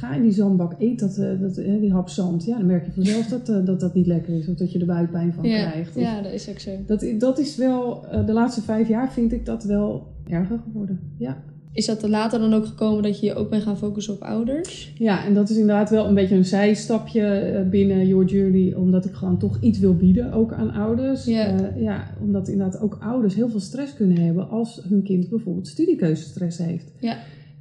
ga 0.00 0.14
in 0.14 0.22
die 0.22 0.32
zandbak, 0.32 0.74
eet 0.78 0.98
dat, 0.98 1.16
eh, 1.18 1.40
dat, 1.40 1.56
eh, 1.56 1.80
die 1.80 1.92
hap 1.92 2.08
zand. 2.08 2.44
Ja, 2.44 2.56
dan 2.56 2.66
merk 2.66 2.84
je 2.86 2.92
vanzelf 2.92 3.26
dat, 3.26 3.48
eh, 3.48 3.64
dat 3.64 3.80
dat 3.80 3.94
niet 3.94 4.06
lekker 4.06 4.34
is. 4.38 4.48
Of 4.48 4.54
dat 4.54 4.72
je 4.72 4.78
er 4.78 4.86
buikpijn 4.86 5.32
van 5.32 5.48
Ja. 5.48 5.70
krijgt. 5.70 5.96
Of- 5.96 6.02
ja, 6.02 6.20
dat 6.22 6.32
is 6.32 6.48
ook 6.50 6.58
zo. 6.58 6.70
dat, 6.86 7.06
dat 7.18 7.38
is 7.38 7.56
wel, 7.56 8.04
de 8.26 8.32
laatste 8.32 8.62
vijf 8.62 8.88
jaar 8.88 9.12
vind 9.12 9.32
ik 9.32 9.46
dat 9.46 9.64
wel 9.64 10.06
erger 10.28 10.58
geworden. 10.64 11.00
Ja. 11.18 11.42
Is 11.72 11.86
dat 11.86 12.02
er 12.02 12.08
later 12.08 12.40
dan 12.40 12.54
ook 12.54 12.66
gekomen 12.66 13.02
dat 13.02 13.20
je 13.20 13.26
je 13.26 13.34
ook 13.34 13.50
bent 13.50 13.62
gaan 13.62 13.76
focussen 13.78 14.14
op 14.14 14.20
ouders? 14.22 14.92
ja, 14.98 15.24
en 15.24 15.34
dat 15.34 15.50
is 15.50 15.56
inderdaad 15.56 15.90
wel 15.90 16.06
een 16.06 16.14
beetje 16.14 16.34
een 16.36 16.44
zijstapje 16.44 17.66
binnen 17.70 18.06
Your 18.06 18.24
Journey. 18.26 18.74
Omdat 18.74 19.04
ik 19.04 19.12
gewoon 19.12 19.38
toch 19.38 19.58
iets 19.60 19.78
wil 19.78 19.96
bieden, 19.96 20.32
ook 20.32 20.52
aan 20.52 20.70
ouders. 20.72 21.24
Ja. 21.24 21.70
Ja, 21.76 22.04
omdat 22.20 22.48
inderdaad 22.48 22.80
ook 22.80 22.98
ouders 23.00 23.34
heel 23.34 23.48
veel 23.48 23.60
stress 23.60 23.94
kunnen 23.94 24.18
hebben 24.18 24.48
als 24.48 24.80
hun 24.88 25.02
kind 25.02 25.28
bijvoorbeeld 25.28 25.68
studiekeuzestress 25.68 26.58
heeft. 26.58 26.92
Ja. 27.00 27.16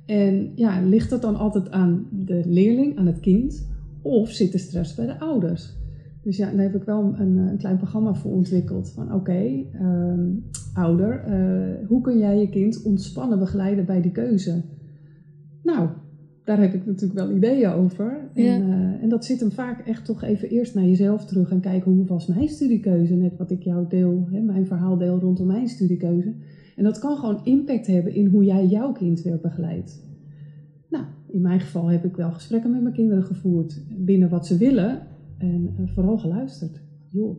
En 0.05 0.51
ja, 0.55 0.81
ligt 0.81 1.09
dat 1.09 1.21
dan 1.21 1.35
altijd 1.35 1.71
aan 1.71 2.07
de 2.11 2.41
leerling, 2.45 2.97
aan 2.97 3.05
het 3.05 3.19
kind? 3.19 3.67
Of 4.01 4.29
zit 4.29 4.51
de 4.51 4.57
stress 4.57 4.95
bij 4.95 5.05
de 5.05 5.19
ouders? 5.19 5.73
Dus 6.23 6.37
ja, 6.37 6.51
daar 6.51 6.63
heb 6.63 6.75
ik 6.75 6.83
wel 6.83 7.13
een, 7.17 7.37
een 7.37 7.57
klein 7.57 7.77
programma 7.77 8.13
voor 8.13 8.31
ontwikkeld. 8.31 8.91
Van 8.91 9.13
oké, 9.13 9.63
ehm, 9.73 10.29
ouder, 10.73 11.19
eh, 11.19 11.87
hoe 11.87 12.01
kun 12.01 12.17
jij 12.17 12.39
je 12.39 12.49
kind 12.49 12.81
ontspannen 12.83 13.39
begeleiden 13.39 13.85
bij 13.85 14.01
die 14.01 14.11
keuze? 14.11 14.61
Nou, 15.63 15.89
daar 16.43 16.59
heb 16.61 16.73
ik 16.73 16.85
natuurlijk 16.85 17.19
wel 17.19 17.35
ideeën 17.35 17.69
over. 17.69 18.29
En, 18.33 18.43
Ja. 18.43 18.57
eh, 18.59 19.03
en 19.03 19.09
dat 19.09 19.25
zit 19.25 19.39
hem 19.39 19.51
vaak 19.51 19.87
echt 19.87 20.05
toch 20.05 20.23
even 20.23 20.49
eerst 20.49 20.75
naar 20.75 20.85
jezelf 20.85 21.25
terug 21.25 21.51
en 21.51 21.59
kijken 21.59 21.91
hoe 21.91 22.05
was 22.05 22.27
mijn 22.27 22.47
studiekeuze. 22.47 23.13
Net 23.13 23.37
wat 23.37 23.51
ik 23.51 23.63
jou 23.63 23.85
deel, 23.89 24.27
hè, 24.31 24.39
mijn 24.41 24.65
verhaal 24.65 24.97
deel 24.97 25.19
rondom 25.19 25.47
mijn 25.47 25.67
studiekeuze. 25.67 26.33
En 26.75 26.83
dat 26.83 26.99
kan 26.99 27.17
gewoon 27.17 27.39
impact 27.43 27.87
hebben 27.87 28.15
in 28.15 28.25
hoe 28.25 28.43
jij 28.43 28.65
jouw 28.65 28.91
kind 28.91 29.21
weer 29.21 29.39
begeleidt. 29.41 30.03
Nou, 30.89 31.03
in 31.27 31.41
mijn 31.41 31.59
geval 31.59 31.87
heb 31.87 32.05
ik 32.05 32.15
wel 32.15 32.31
gesprekken 32.31 32.71
met 32.71 32.81
mijn 32.81 32.93
kinderen 32.93 33.23
gevoerd 33.23 33.81
binnen 33.97 34.29
wat 34.29 34.47
ze 34.47 34.57
willen 34.57 34.99
en 35.37 35.73
eh, 35.77 35.83
vooral 35.93 36.17
geluisterd. 36.17 36.81
Joh, 37.09 37.37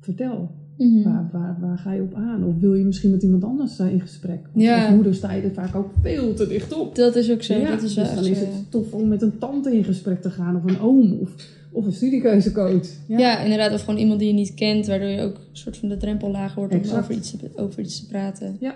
vertel. 0.00 0.50
Mhm. 0.78 1.02
Waar, 1.02 1.28
waar, 1.32 1.58
waar 1.60 1.78
ga 1.78 1.92
je 1.92 2.02
op 2.02 2.14
aan? 2.14 2.44
Of 2.44 2.58
wil 2.58 2.74
je 2.74 2.84
misschien 2.84 3.10
met 3.10 3.22
iemand 3.22 3.44
anders 3.44 3.78
in 3.78 4.00
gesprek? 4.00 4.40
Want 4.52 4.64
Ja. 4.64 4.84
als 4.84 4.94
moeder 4.94 5.14
sta 5.14 5.32
je 5.32 5.42
er 5.42 5.52
vaak 5.52 5.74
ook 5.74 5.90
veel 6.00 6.34
te 6.34 6.46
dicht 6.46 6.78
op. 6.78 6.94
Dat 6.94 7.16
is 7.16 7.32
ook 7.32 7.42
zo. 7.42 7.54
Ja, 7.54 7.70
dat 7.70 7.82
is 7.82 7.94
dus 7.94 8.14
dan 8.14 8.24
is 8.26 8.40
het 8.40 8.70
tof 8.70 8.92
om 8.92 9.08
met 9.08 9.22
een 9.22 9.38
tante 9.38 9.76
in 9.76 9.84
gesprek 9.84 10.22
te 10.22 10.30
gaan. 10.30 10.56
Of 10.56 10.64
een 10.64 10.80
oom. 10.80 11.12
Of, 11.12 11.34
of 11.72 11.86
een 11.86 11.92
studiekeuzecoach. 11.92 12.86
ja. 13.06 13.18
ja, 13.18 13.40
inderdaad. 13.40 13.72
Of 13.72 13.80
gewoon 13.80 14.00
iemand 14.00 14.18
die 14.18 14.28
je 14.28 14.34
niet 14.34 14.54
kent, 14.54 14.86
waardoor 14.86 15.08
je 15.08 15.20
ook 15.20 15.34
een 15.34 15.56
soort 15.56 15.76
van 15.76 15.88
de 15.88 15.96
drempel 15.96 16.30
lager 16.30 16.58
wordt 16.58 16.74
om 16.74 16.98
over 16.98 17.14
iets, 17.14 17.30
te, 17.30 17.50
over 17.56 17.80
iets 17.80 18.00
te 18.00 18.06
praten. 18.06 18.56
Ja. 18.60 18.74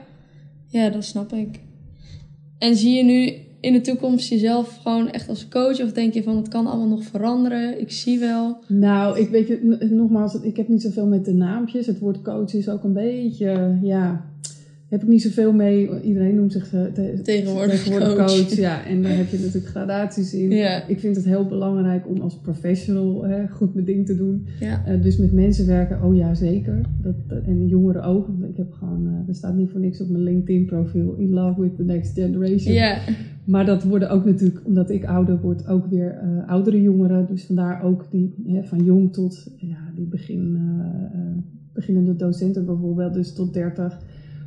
Ja, 0.67 0.91
dat 0.91 1.05
snap 1.05 1.33
ik. 1.33 1.61
En 2.59 2.77
zie 2.77 2.97
je 2.97 3.05
nu 3.05 3.35
in 3.61 3.73
de 3.73 3.81
toekomst 3.81 4.29
jezelf 4.29 4.79
gewoon 4.83 5.11
echt 5.11 5.29
als 5.29 5.49
coach? 5.49 5.83
Of 5.83 5.93
denk 5.93 6.15
je 6.15 6.23
van 6.23 6.37
het 6.37 6.49
kan 6.49 6.67
allemaal 6.67 6.89
nog 6.89 7.05
veranderen? 7.05 7.81
Ik 7.81 7.93
zie 7.93 8.19
wel. 8.19 8.59
Nou, 8.69 9.19
ik 9.19 9.29
weet 9.29 9.49
je, 9.49 9.89
nogmaals, 9.91 10.41
ik 10.41 10.57
heb 10.57 10.69
niet 10.69 10.83
zoveel 10.83 11.07
met 11.07 11.25
de 11.25 11.33
naampjes. 11.33 11.87
Het 11.87 11.99
woord 11.99 12.23
coach 12.23 12.55
is 12.55 12.69
ook 12.69 12.85
een 12.85 12.93
beetje, 12.93 13.79
ja, 13.83 14.31
heb 15.01 15.05
ik 15.05 15.13
niet 15.15 15.23
zoveel 15.23 15.53
mee. 15.53 16.01
Iedereen 16.03 16.35
noemt 16.35 16.53
zich 16.53 16.75
eh, 16.75 16.83
te- 16.85 17.21
Tegenwoordig 17.23 17.71
tegenwoordig 17.71 18.17
coach. 18.17 18.27
coach. 18.49 18.55
Ja, 18.57 18.85
en 18.87 19.03
daar 19.03 19.17
heb 19.17 19.29
je 19.29 19.39
natuurlijk 19.39 19.67
gradaties 19.67 20.35
in. 20.35 20.51
Ja. 20.51 20.87
Ik 20.89 21.01
vind 21.01 21.17
het 21.17 21.25
heel 21.25 21.47
belangrijk 21.47 22.09
om 22.09 22.21
als 22.21 22.39
professional 22.39 23.25
hè, 23.25 23.49
goed 23.49 23.75
mijn 23.75 23.87
ding 23.87 24.07
te 24.07 24.17
doen. 24.17 24.47
Ja. 24.61 24.85
Eh, 24.87 25.03
dus 25.03 25.17
met 25.17 25.33
mensen 25.33 25.67
werken, 25.67 26.03
oh 26.03 26.17
ja, 26.17 26.35
zeker. 26.35 26.81
Dat, 27.03 27.15
dat- 27.29 27.43
en 27.45 27.67
jongeren 27.67 28.05
ook. 28.05 28.27
Want 28.27 28.45
ik 28.51 28.57
heb 28.57 28.73
gewoon, 28.73 29.07
eh, 29.07 29.29
er 29.29 29.35
staat 29.35 29.57
niet 29.57 29.71
voor 29.71 29.81
niks 29.81 30.01
op 30.01 30.09
mijn 30.09 30.23
LinkedIn 30.23 30.65
profiel. 30.67 31.15
In 31.19 31.31
love 31.31 31.61
with 31.61 31.77
the 31.77 31.85
next 31.85 32.15
generation. 32.15 32.75
Ja. 32.75 32.99
Maar 33.45 33.67
dat 33.67 33.83
worden 33.85 34.11
ook 34.11 34.25
natuurlijk, 34.25 34.61
omdat 34.65 34.91
ik 34.91 35.05
ouder 35.05 35.41
word, 35.41 35.67
ook 35.69 35.87
weer 35.87 36.19
oudere 36.47 36.83
jongeren. 36.83 37.27
Dus 37.27 37.45
vandaar 37.45 37.83
ook 37.83 38.07
die 38.11 38.35
hè, 38.47 38.63
van 38.65 38.85
jong 38.85 39.13
tot 39.13 39.47
ja, 39.57 39.77
die 39.95 40.07
begin, 40.07 40.59
beginnende 41.73 42.17
docenten 42.17 42.65
bijvoorbeeld, 42.67 43.15
dus 43.15 43.35
tot 43.35 43.55
30. 43.55 43.99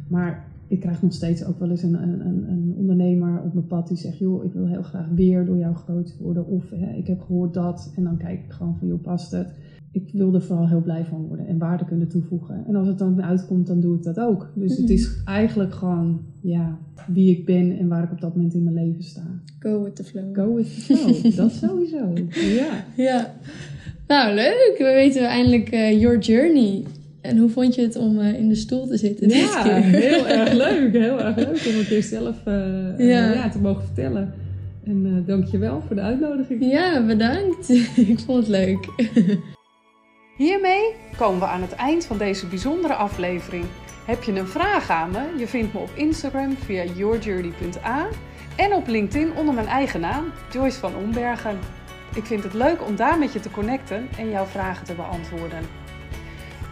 Maar 0.10 0.46
ik 0.68 0.80
krijg 0.80 1.02
nog 1.02 1.14
steeds 1.14 1.46
ook 1.46 1.60
wel 1.60 1.70
eens 1.70 1.84
een, 1.84 2.02
een, 2.04 2.22
een- 2.26 2.74
ondernemer 2.78 3.42
op 3.42 3.54
mijn 3.54 3.68
pad 3.68 3.88
die 3.88 3.98
zegt: 3.98 4.18
Joh, 4.18 4.44
ik 4.46 4.54
wil 4.54 4.68
heel 4.68 4.82
graag 4.84 5.08
weer 5.16 5.46
door 5.46 5.58
jou 5.58 5.76
gecoacht 5.76 6.18
worden. 6.20 6.48
Of 6.48 6.70
hè, 6.76 6.94
ik 6.98 7.08
heb 7.08 7.22
gehoord 7.22 7.54
dat. 7.54 7.94
En 7.96 8.04
dan 8.04 8.18
kijk 8.18 8.40
ik 8.46 8.52
gewoon 8.52 8.76
van: 8.80 8.88
Joh, 8.88 9.02
past 9.02 9.32
het? 9.32 9.48
Ik 9.92 10.10
wil 10.14 10.34
er 10.34 10.42
vooral 10.42 10.68
heel 10.68 10.82
blij 10.82 11.06
van 11.06 11.28
worden 11.28 11.48
en 11.48 11.58
waarde 11.58 11.86
kunnen 11.86 12.08
toevoegen. 12.08 12.64
En 12.68 12.76
als 12.76 12.88
het 12.88 12.98
dan 12.98 13.24
uitkomt, 13.24 13.68
dan 13.68 13.80
doe 13.80 13.96
ik 13.96 14.04
dat 14.04 14.20
ook. 14.20 14.52
Dus 14.56 14.72
het 14.78 14.84
Mhm. 14.86 14.92
is 14.94 15.22
eigenlijk 15.26 15.74
gewoon 15.74 16.20
ja, 16.42 16.78
wie 17.08 17.38
ik 17.38 17.46
ben 17.46 17.78
en 17.78 17.88
waar 17.88 18.04
ik 18.04 18.12
op 18.12 18.22
dat 18.22 18.36
moment 18.36 18.54
in 18.54 18.64
mijn 18.64 18.76
leven 18.88 19.04
sta. 19.04 19.22
Go 19.60 19.84
with 19.84 19.96
the 19.96 20.04
flow. 20.04 20.36
Go 20.36 20.54
with 20.56 20.66
the 20.88 20.96
flow, 20.96 21.36
dat 21.36 21.52
sowieso. 21.52 22.14
Ja. 22.56 22.84
Ja. 22.98 23.34
Nou, 24.08 24.36
leuk. 24.36 24.76
We 24.78 24.84
weten 24.96 25.28
eindelijk 25.28 25.70
eh, 25.70 26.00
your 26.02 26.20
journey. 26.20 26.84
En 27.22 27.38
hoe 27.38 27.50
vond 27.50 27.76
je 27.76 27.82
het 27.82 27.96
om 27.96 28.20
eh, 28.20 28.34
in 28.34 28.50
de 28.50 28.56
stoel 28.56 28.88
te 28.88 28.98
zitten 28.98 29.28
dit 29.28 29.38
ja, 29.38 29.64
keer? 29.64 29.74
heel 29.74 30.28
erg 30.40 30.54
leuk. 30.54 30.92
Heel 30.92 31.22
erg 31.22 31.36
leuk 31.36 31.66
om 31.68 31.80
een 31.80 31.86
keer 31.86 32.04
zelf 32.04 32.36
eh, 32.46 32.90
eh, 32.90 33.00
Ja. 33.00 33.34
ja, 33.34 33.50
te 33.50 33.60
mogen 33.60 33.84
vertellen. 33.84 34.34
En 34.86 35.06
eh 35.06 35.28
dankjewel 35.28 35.82
voor 35.88 35.96
de 35.96 36.02
uitnodiging. 36.02 36.72
Ja, 36.72 37.06
bedankt. 37.06 37.70
ik 38.14 38.20
vond 38.20 38.38
het 38.38 38.48
leuk. 38.48 38.88
Hiermee 40.38 40.94
komen 41.18 41.40
we 41.40 41.46
aan 41.46 41.62
het 41.62 41.76
eind 41.76 42.06
van 42.06 42.18
deze 42.18 42.48
bijzondere 42.48 42.94
aflevering. 42.94 43.66
Heb 44.06 44.24
je 44.24 44.32
een 44.32 44.48
vraag 44.48 44.90
aan 44.90 45.12
me? 45.12 45.40
Je 45.40 45.48
vindt 45.48 45.74
me 45.74 45.80
op 45.80 45.90
Instagram 45.96 46.56
via 46.58 46.84
yourjourney.a 46.96 48.08
en 48.56 48.74
op 48.74 48.88
LinkedIn 48.88 49.36
onder 49.38 49.54
mijn 49.54 49.68
eigen 49.68 50.00
naam, 50.00 50.24
Joyce 50.54 50.80
van 50.80 50.96
Ombergen. 50.96 51.58
Ik 52.16 52.26
vind 52.26 52.44
het 52.44 52.54
leuk 52.54 52.88
om 52.88 52.96
daar 52.96 53.20
met 53.20 53.34
je 53.34 53.40
te 53.40 53.52
connecten 53.52 54.08
en 54.18 54.30
jouw 54.30 54.46
vragen 54.46 54.86
te 54.86 54.94
beantwoorden. 54.94 55.79